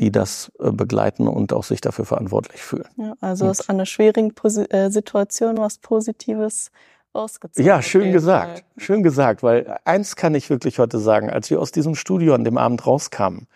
die 0.01 0.11
das 0.11 0.51
äh, 0.59 0.71
begleiten 0.71 1.27
und 1.27 1.53
auch 1.53 1.63
sich 1.63 1.79
dafür 1.79 2.05
verantwortlich 2.05 2.61
fühlen. 2.61 2.87
Ja, 2.97 3.13
also 3.21 3.45
aus 3.45 3.69
einer 3.69 3.85
schwierigen 3.85 4.33
Posi 4.33 4.63
äh, 4.63 4.89
Situation 4.89 5.57
was 5.59 5.77
Positives 5.77 6.71
rausgezogen. 7.13 7.65
Ja, 7.65 7.83
schön 7.83 8.11
gesagt. 8.11 8.59
Fall. 8.59 8.63
Schön 8.77 9.03
gesagt, 9.03 9.43
weil 9.43 9.77
eins 9.85 10.15
kann 10.15 10.33
ich 10.33 10.49
wirklich 10.49 10.79
heute 10.79 10.97
sagen, 10.97 11.29
als 11.29 11.51
wir 11.51 11.61
aus 11.61 11.71
diesem 11.71 11.93
Studio 11.93 12.33
an 12.33 12.43
dem 12.43 12.57
Abend 12.57 12.85
rauskamen, 12.85 13.47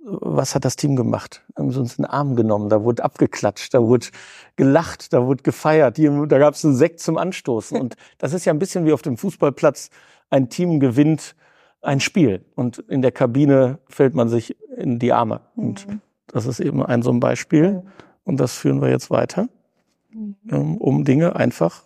was 0.00 0.54
hat 0.54 0.64
das 0.64 0.76
Team 0.76 0.94
gemacht? 0.94 1.44
Haben 1.56 1.72
sie 1.72 1.80
uns 1.80 1.98
in 1.98 2.04
den 2.04 2.10
Arm 2.10 2.36
genommen, 2.36 2.68
da 2.68 2.84
wurde 2.84 3.02
abgeklatscht, 3.02 3.74
da 3.74 3.82
wurde 3.82 4.06
gelacht, 4.54 5.12
da 5.12 5.26
wurde 5.26 5.42
gefeiert, 5.42 5.96
die, 5.96 6.08
da 6.28 6.38
gab 6.38 6.54
es 6.54 6.64
einen 6.64 6.76
Sekt 6.76 7.00
zum 7.00 7.18
Anstoßen. 7.18 7.76
Und 7.80 7.96
das 8.18 8.32
ist 8.32 8.44
ja 8.44 8.52
ein 8.52 8.60
bisschen 8.60 8.86
wie 8.86 8.92
auf 8.92 9.02
dem 9.02 9.16
Fußballplatz, 9.16 9.90
ein 10.30 10.48
Team 10.50 10.78
gewinnt 10.78 11.34
ein 11.82 12.00
Spiel 12.00 12.44
und 12.54 12.78
in 12.78 13.02
der 13.02 13.12
Kabine 13.12 13.78
fällt 13.88 14.14
man 14.14 14.28
sich 14.28 14.56
in 14.76 14.98
die 14.98 15.12
Arme. 15.12 15.40
Und 15.56 15.86
Mhm. 15.88 16.00
das 16.26 16.46
ist 16.46 16.60
eben 16.60 16.84
ein 16.84 17.02
so 17.02 17.10
ein 17.10 17.20
Beispiel. 17.20 17.82
Und 18.24 18.38
das 18.40 18.56
führen 18.56 18.80
wir 18.82 18.90
jetzt 18.90 19.10
weiter, 19.10 19.48
Mhm. 20.10 20.36
ähm, 20.50 20.76
um 20.76 21.04
Dinge 21.04 21.36
einfach 21.36 21.84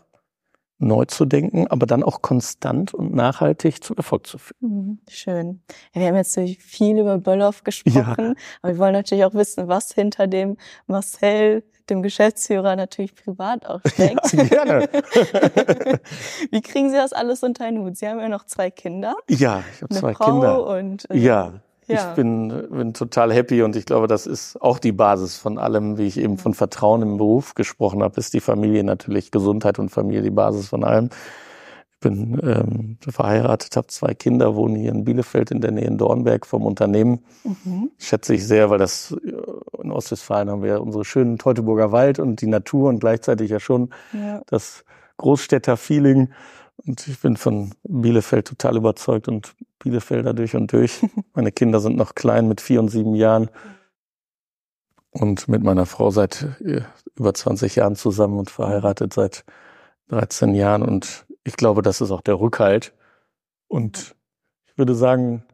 neu 0.83 1.05
zu 1.05 1.25
denken, 1.25 1.67
aber 1.69 1.87
dann 1.87 2.03
auch 2.03 2.23
konstant 2.23 2.93
und 2.93 3.15
nachhaltig 3.15 3.83
zum 3.83 3.97
Erfolg 3.97 4.27
zu 4.27 4.39
führen. 4.39 4.57
Mhm, 4.61 4.99
schön. 5.09 5.63
Ja, 5.95 6.01
wir 6.01 6.09
haben 6.09 6.17
jetzt 6.17 6.37
natürlich 6.37 6.59
viel 6.59 6.99
über 6.99 7.19
Böllhoff 7.19 7.65
gesprochen, 7.65 7.95
ja. 7.97 8.35
aber 8.63 8.73
wir 8.73 8.79
wollen 8.79 8.93
natürlich 8.93 9.25
auch 9.25 9.35
wissen, 9.35 9.69
was 9.69 9.93
hinter 9.93 10.27
dem 10.27 10.57
Marcel, 10.87 11.63
dem 11.89 12.03
Geschäftsführer, 12.03 12.77
natürlich 12.77 13.15
privat 13.15 13.67
auch 13.67 13.81
steckt. 13.87 14.33
Ja, 14.33 14.45
gerne. 14.45 14.89
Wie 16.51 16.61
kriegen 16.61 16.91
Sie 16.91 16.97
das 16.97 17.13
alles 17.13 17.43
unter 17.43 17.65
einen 17.65 17.83
Hut? 17.83 17.97
Sie 17.97 18.09
haben 18.09 18.19
ja 18.21 18.29
noch 18.29 18.45
zwei 18.45 18.71
Kinder. 18.71 19.17
Ja, 19.29 19.63
ich 19.75 19.83
habe 19.83 19.95
zwei 19.95 20.15
Frau 20.15 20.25
Kinder. 20.25 20.67
Und, 20.67 21.11
äh, 21.11 21.17
ja, 21.17 21.61
ja. 21.93 22.11
Ich 22.11 22.17
bin, 22.17 22.69
bin 22.71 22.95
total 22.95 23.33
happy 23.33 23.63
und 23.63 23.77
ich 23.77 23.87
glaube, 23.87 24.07
das 24.07 24.27
ist 24.27 24.61
auch 24.61 24.79
die 24.79 24.93
Basis 24.93 25.37
von 25.37 25.59
allem, 25.59 25.99
wie 25.99 26.07
ich 26.07 26.19
eben 26.19 26.39
von 26.39 26.55
Vertrauen 26.55 27.03
im 27.03 27.19
Beruf 27.19 27.55
gesprochen 27.55 28.03
habe, 28.03 28.19
ist 28.19 28.35
die 28.35 28.41
Familie 28.41 28.85
natürlich, 28.85 29.31
Gesundheit 29.31 29.79
und 29.79 29.91
Familie 29.91 30.23
die 30.23 30.31
Basis 30.31 30.69
von 30.69 30.85
allem. 30.85 31.11
Ich 31.95 32.01
bin 32.01 32.41
ähm, 32.43 32.99
verheiratet, 33.01 33.77
habe 33.77 33.87
zwei 33.87 34.13
Kinder, 34.13 34.57
wohne 34.57 34.79
hier 34.79 34.91
in 34.91 35.05
Bielefeld 35.05 35.53
in 35.53 35.61
der 35.61 35.71
Nähe 35.71 35.85
in 35.85 35.99
Dornberg 35.99 36.47
vom 36.47 36.67
Unternehmen. 36.67 37.25
Mhm. 37.45 37.91
Schätze 37.97 38.35
ich 38.35 38.45
sehr, 38.45 38.71
weil 38.71 38.79
das 38.79 39.13
äh, 39.25 39.83
in 39.83 39.93
Ostwestfalen 39.93 40.51
haben 40.51 40.63
wir 40.65 40.83
unsere 40.83 41.05
schönen 41.05 41.39
Teutoburger 41.39 41.93
Wald 41.93 42.19
und 42.19 42.41
die 42.41 42.49
Natur 42.49 42.89
und 42.89 42.99
gleichzeitig 42.99 43.51
ja 43.51 43.61
schon 43.61 43.91
ja. 44.13 44.43
das 44.47 44.85
Großstädter-Feeling. 45.19 46.31
Und 46.85 47.07
ich 47.07 47.21
bin 47.21 47.37
von 47.37 47.71
Bielefeld 47.85 48.49
total 48.49 48.77
überzeugt 48.77 49.29
und 49.29 49.55
Bielefelder 49.83 50.35
durch 50.35 50.55
und 50.55 50.73
durch. 50.73 51.03
Meine 51.35 51.53
Kinder 51.53 51.81
sind 51.81 51.97
noch 51.97 52.15
klein 52.15 52.49
mit 52.49 52.61
vier 52.61 52.81
und 52.81 52.89
sieben 52.89 53.15
Jahren. 53.15 53.51
Und 55.11 55.47
mit 55.49 55.63
meiner 55.63 55.85
Frau 55.85 56.11
seit 56.11 56.47
äh, 56.61 56.83
über 57.17 57.35
20 57.35 57.77
Jahren 57.77 57.97
zusammen 57.97 58.39
und 58.39 58.51
verheiratet 58.51 59.13
seit 59.13 59.45
13 60.09 60.55
Jahren. 60.55 60.83
Und 60.83 61.27
ich 61.45 61.57
glaube, 61.57 61.83
das 61.83 62.01
ist 62.01 62.11
auch 62.11 62.23
der 62.23 62.41
Rückhalt. 62.41 62.95
Und 63.69 64.15
ich 64.67 64.79
würde 64.79 64.95
sagen, 64.95 65.45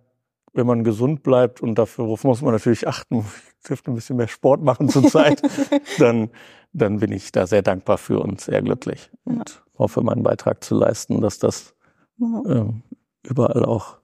wenn 0.52 0.66
man 0.66 0.84
gesund 0.84 1.22
bleibt 1.22 1.60
und 1.60 1.76
dafür 1.76 2.04
muss 2.06 2.42
man 2.42 2.52
natürlich 2.52 2.86
achten, 2.86 3.24
ich 3.60 3.68
dürfte 3.68 3.90
ein 3.90 3.94
bisschen 3.94 4.16
mehr 4.16 4.28
Sport 4.28 4.62
machen 4.62 4.88
zurzeit, 4.88 5.42
dann, 5.98 6.30
dann 6.72 6.98
bin 6.98 7.12
ich 7.12 7.32
da 7.32 7.46
sehr 7.46 7.62
dankbar 7.62 7.98
für 7.98 8.20
und 8.20 8.40
sehr 8.40 8.62
glücklich 8.62 9.10
und 9.24 9.62
hoffe, 9.78 10.02
meinen 10.02 10.22
Beitrag 10.22 10.62
zu 10.62 10.76
leisten, 10.76 11.20
dass 11.20 11.38
das 11.38 11.74
ähm, 12.20 12.82
überall 13.22 13.64
auch 13.64 13.98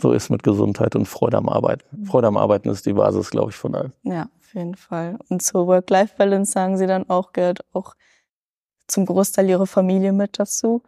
so 0.00 0.12
ist 0.12 0.30
mit 0.30 0.42
Gesundheit 0.42 0.96
und 0.96 1.06
Freude 1.06 1.36
am 1.36 1.48
Arbeiten. 1.48 2.04
Freude 2.06 2.28
am 2.28 2.36
Arbeiten 2.36 2.68
ist 2.68 2.86
die 2.86 2.92
Basis, 2.92 3.30
glaube 3.30 3.50
ich, 3.50 3.56
von 3.56 3.74
allem. 3.74 3.92
Ja, 4.02 4.28
auf 4.38 4.54
jeden 4.54 4.74
Fall. 4.74 5.18
Und 5.28 5.42
zur 5.42 5.66
Work-Life-Balance 5.66 6.52
sagen 6.52 6.76
Sie 6.76 6.86
dann 6.86 7.08
auch, 7.08 7.32
gehört 7.32 7.60
auch 7.72 7.94
zum 8.86 9.06
Großteil 9.06 9.48
Ihre 9.48 9.66
Familie 9.66 10.12
mit 10.12 10.38
dazu? 10.38 10.82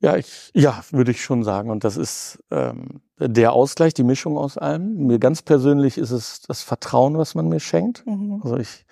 Ja, 0.00 0.16
ich, 0.16 0.50
ja, 0.54 0.82
würde 0.90 1.12
ich 1.12 1.22
schon 1.22 1.44
sagen. 1.44 1.70
Und 1.70 1.84
das 1.84 1.96
ist 1.96 2.42
ähm, 2.50 3.00
der 3.18 3.52
Ausgleich, 3.52 3.94
die 3.94 4.02
Mischung 4.02 4.36
aus 4.36 4.58
allem. 4.58 5.06
Mir 5.06 5.18
ganz 5.18 5.42
persönlich 5.42 5.96
ist 5.96 6.10
es 6.10 6.42
das 6.42 6.62
Vertrauen, 6.62 7.16
was 7.16 7.34
man 7.34 7.48
mir 7.48 7.60
schenkt. 7.60 8.06
Mhm. 8.06 8.40
Also 8.42 8.56
ich 8.56 8.84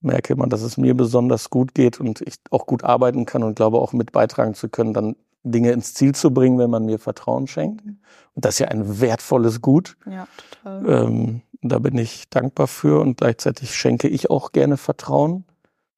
merke 0.00 0.32
immer, 0.32 0.46
dass 0.46 0.62
es 0.62 0.76
mir 0.76 0.94
besonders 0.94 1.50
gut 1.50 1.74
geht 1.74 2.00
und 2.00 2.20
ich 2.20 2.34
auch 2.50 2.66
gut 2.66 2.84
arbeiten 2.84 3.24
kann 3.24 3.42
und 3.42 3.56
glaube 3.56 3.78
auch 3.78 3.92
mit 3.92 4.12
beitragen 4.12 4.54
zu 4.54 4.68
können, 4.68 4.94
dann 4.94 5.16
Dinge 5.44 5.72
ins 5.72 5.94
Ziel 5.94 6.14
zu 6.14 6.32
bringen, 6.32 6.58
wenn 6.58 6.70
man 6.70 6.84
mir 6.84 6.98
Vertrauen 6.98 7.46
schenkt. 7.46 7.84
Mhm. 7.84 7.98
Und 8.34 8.44
das 8.44 8.54
ist 8.54 8.58
ja 8.60 8.68
ein 8.68 9.00
wertvolles 9.00 9.60
Gut. 9.60 9.96
Ja, 10.06 10.26
total. 10.62 11.06
Ähm, 11.06 11.42
da 11.62 11.78
bin 11.78 11.96
ich 11.96 12.28
dankbar 12.28 12.66
für 12.66 13.00
und 13.00 13.18
gleichzeitig 13.18 13.74
schenke 13.74 14.08
ich 14.08 14.30
auch 14.30 14.52
gerne 14.52 14.76
Vertrauen, 14.76 15.44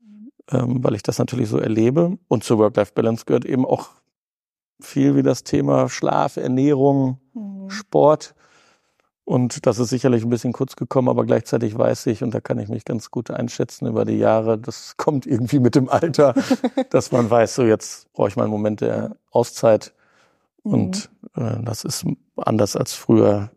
mhm. 0.00 0.32
ähm, 0.50 0.84
weil 0.84 0.94
ich 0.94 1.02
das 1.02 1.18
natürlich 1.18 1.48
so 1.48 1.58
erlebe. 1.58 2.18
Und 2.28 2.44
zur 2.44 2.58
Work-Life-Balance 2.58 3.24
gehört 3.24 3.44
eben 3.44 3.64
auch 3.64 3.90
viel 4.80 5.16
wie 5.16 5.22
das 5.22 5.44
Thema 5.44 5.88
Schlaf, 5.88 6.36
Ernährung, 6.36 7.18
mhm. 7.32 7.70
Sport. 7.70 8.34
Und 9.24 9.66
das 9.66 9.78
ist 9.78 9.88
sicherlich 9.88 10.22
ein 10.22 10.30
bisschen 10.30 10.52
kurz 10.52 10.76
gekommen, 10.76 11.08
aber 11.08 11.24
gleichzeitig 11.24 11.78
weiß 11.78 12.06
ich, 12.06 12.22
und 12.22 12.34
da 12.34 12.40
kann 12.40 12.58
ich 12.58 12.68
mich 12.68 12.84
ganz 12.84 13.10
gut 13.10 13.30
einschätzen 13.30 13.86
über 13.86 14.04
die 14.04 14.18
Jahre, 14.18 14.58
das 14.58 14.98
kommt 14.98 15.26
irgendwie 15.26 15.60
mit 15.60 15.74
dem 15.74 15.88
Alter, 15.88 16.34
dass 16.90 17.10
man 17.10 17.30
weiß, 17.30 17.54
so 17.54 17.64
jetzt 17.64 18.12
brauche 18.12 18.28
ich 18.28 18.36
mal 18.36 18.42
einen 18.42 18.52
Moment 18.52 18.82
der 18.82 19.16
Auszeit. 19.30 19.94
Mhm. 20.62 20.72
Und 20.72 21.10
äh, 21.36 21.62
das 21.64 21.84
ist 21.84 22.04
anders 22.36 22.76
als 22.76 22.92
früher. 22.92 23.50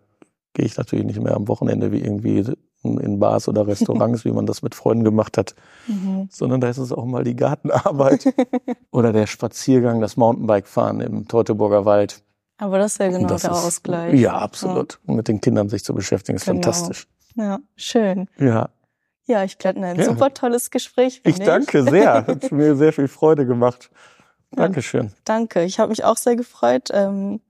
Gehe 0.53 0.65
ich 0.65 0.77
natürlich 0.77 1.06
nicht 1.06 1.21
mehr 1.21 1.36
am 1.36 1.49
Wochenende 1.49 1.91
wie 1.91 1.99
irgendwie 1.99 2.45
in 2.84 3.19
Bars 3.19 3.49
oder 3.49 3.67
Restaurants, 3.67 4.23
wie 4.25 4.32
man 4.32 4.45
das 4.45 4.62
mit 4.62 4.73
Freunden 4.73 5.03
gemacht 5.03 5.38
hat, 5.38 5.53
mhm. 5.88 6.30
sondern 6.32 6.62
da 6.62 6.69
ist 6.69 6.77
es 6.77 6.93
auch 6.93 7.06
mal 7.06 7.25
die 7.25 7.36
Gartenarbeit 7.36 8.34
oder 8.91 9.12
der 9.12 9.27
Spaziergang, 9.27 9.99
das 9.99 10.15
Mountainbike-Fahren 10.15 11.01
im 11.01 11.27
Teutoburger 11.27 11.84
Wald. 11.84 12.23
Aber 12.58 12.80
das 12.80 12.93
ist 12.93 13.00
ja 13.00 13.10
genau 13.10 13.28
das 13.28 13.43
der 13.43 13.52
ist, 13.52 13.58
Ausgleich. 13.58 14.20
Ja, 14.20 14.38
absolut. 14.38 15.00
Ja. 15.08 15.13
Mit 15.13 15.28
den 15.28 15.41
Kindern 15.41 15.70
sich 15.70 15.84
zu 15.84 15.93
beschäftigen, 15.93 16.38
ist 16.38 16.46
genau. 16.46 16.56
fantastisch. 16.56 17.08
Ja, 17.36 17.60
schön. 17.76 18.28
Ja. 18.38 18.70
Ja, 19.26 19.43
ich 19.43 19.58
glaube, 19.58 19.82
ein 19.82 19.98
ja. 19.98 20.06
super 20.06 20.34
tolles 20.34 20.72
Gespräch. 20.72 21.22
Ich, 21.24 21.38
ich 21.38 21.46
danke 21.46 21.84
sehr. 21.84 22.26
Hat 22.26 22.52
mir 22.52 22.76
sehr 22.76 22.93
viel 22.93 23.08
Freude 23.08 23.46
gemacht. 23.46 23.91
Dankeschön. 24.52 25.12
danke. 25.26 25.63
Ich 25.63 25.78
habe 25.80 25.89
mich 25.89 26.06
auch 26.06 26.15
sehr 26.15 26.38
gefreut, 26.38 26.89
ähm, 26.93 27.41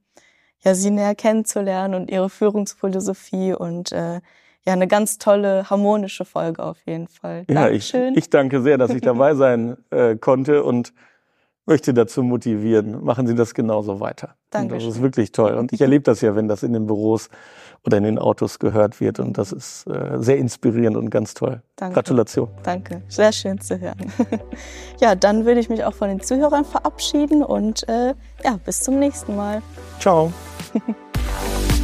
ja, 0.58 0.74
Sie 0.74 0.90
näher 0.90 1.14
kennenzulernen 1.14 1.94
und 1.94 2.10
Ihre 2.10 2.28
Führungsphilosophie 2.28 3.54
und 3.54 3.92
äh, 3.92 4.20
ja, 4.66 4.72
eine 4.72 4.88
ganz 4.88 5.18
tolle, 5.18 5.70
harmonische 5.70 6.24
Folge 6.24 6.62
auf 6.64 6.78
jeden 6.84 7.06
Fall. 7.06 7.44
Ja, 7.48 7.68
ich, 7.68 7.94
ich 7.94 8.28
danke 8.28 8.60
sehr, 8.60 8.76
dass 8.76 8.90
ich 8.90 9.00
dabei 9.00 9.34
sein 9.34 9.76
äh, 9.90 10.16
konnte 10.16 10.64
und 10.64 10.92
möchte 11.68 11.94
dazu 11.94 12.22
motivieren. 12.22 13.04
Machen 13.04 13.26
Sie 13.26 13.34
das 13.34 13.54
genauso 13.54 14.00
weiter. 14.00 14.34
Danke. 14.50 14.74
Das 14.74 14.84
ist 14.84 15.02
wirklich 15.02 15.30
toll. 15.30 15.52
Und 15.54 15.72
ich 15.72 15.80
erlebe 15.80 16.02
das 16.02 16.22
ja, 16.22 16.34
wenn 16.34 16.48
das 16.48 16.62
in 16.62 16.72
den 16.72 16.86
Büros 16.86 17.28
oder 17.84 17.98
in 17.98 18.04
den 18.04 18.18
Autos 18.18 18.58
gehört 18.58 19.00
wird. 19.00 19.20
Und 19.20 19.38
das 19.38 19.52
ist 19.52 19.86
äh, 19.86 20.16
sehr 20.18 20.38
inspirierend 20.38 20.96
und 20.96 21.10
ganz 21.10 21.34
toll. 21.34 21.62
Danke. 21.76 21.94
Gratulation. 21.94 22.48
Danke. 22.62 23.02
Sehr 23.08 23.32
schön 23.32 23.60
zu 23.60 23.78
hören. 23.78 24.12
ja, 25.00 25.14
dann 25.14 25.44
würde 25.44 25.60
ich 25.60 25.68
mich 25.68 25.84
auch 25.84 25.94
von 25.94 26.08
den 26.08 26.20
Zuhörern 26.20 26.64
verabschieden 26.64 27.44
und 27.44 27.86
äh, 27.88 28.14
ja, 28.42 28.58
bis 28.64 28.80
zum 28.80 28.98
nächsten 28.98 29.36
Mal. 29.36 29.62
Ciao. 30.00 30.32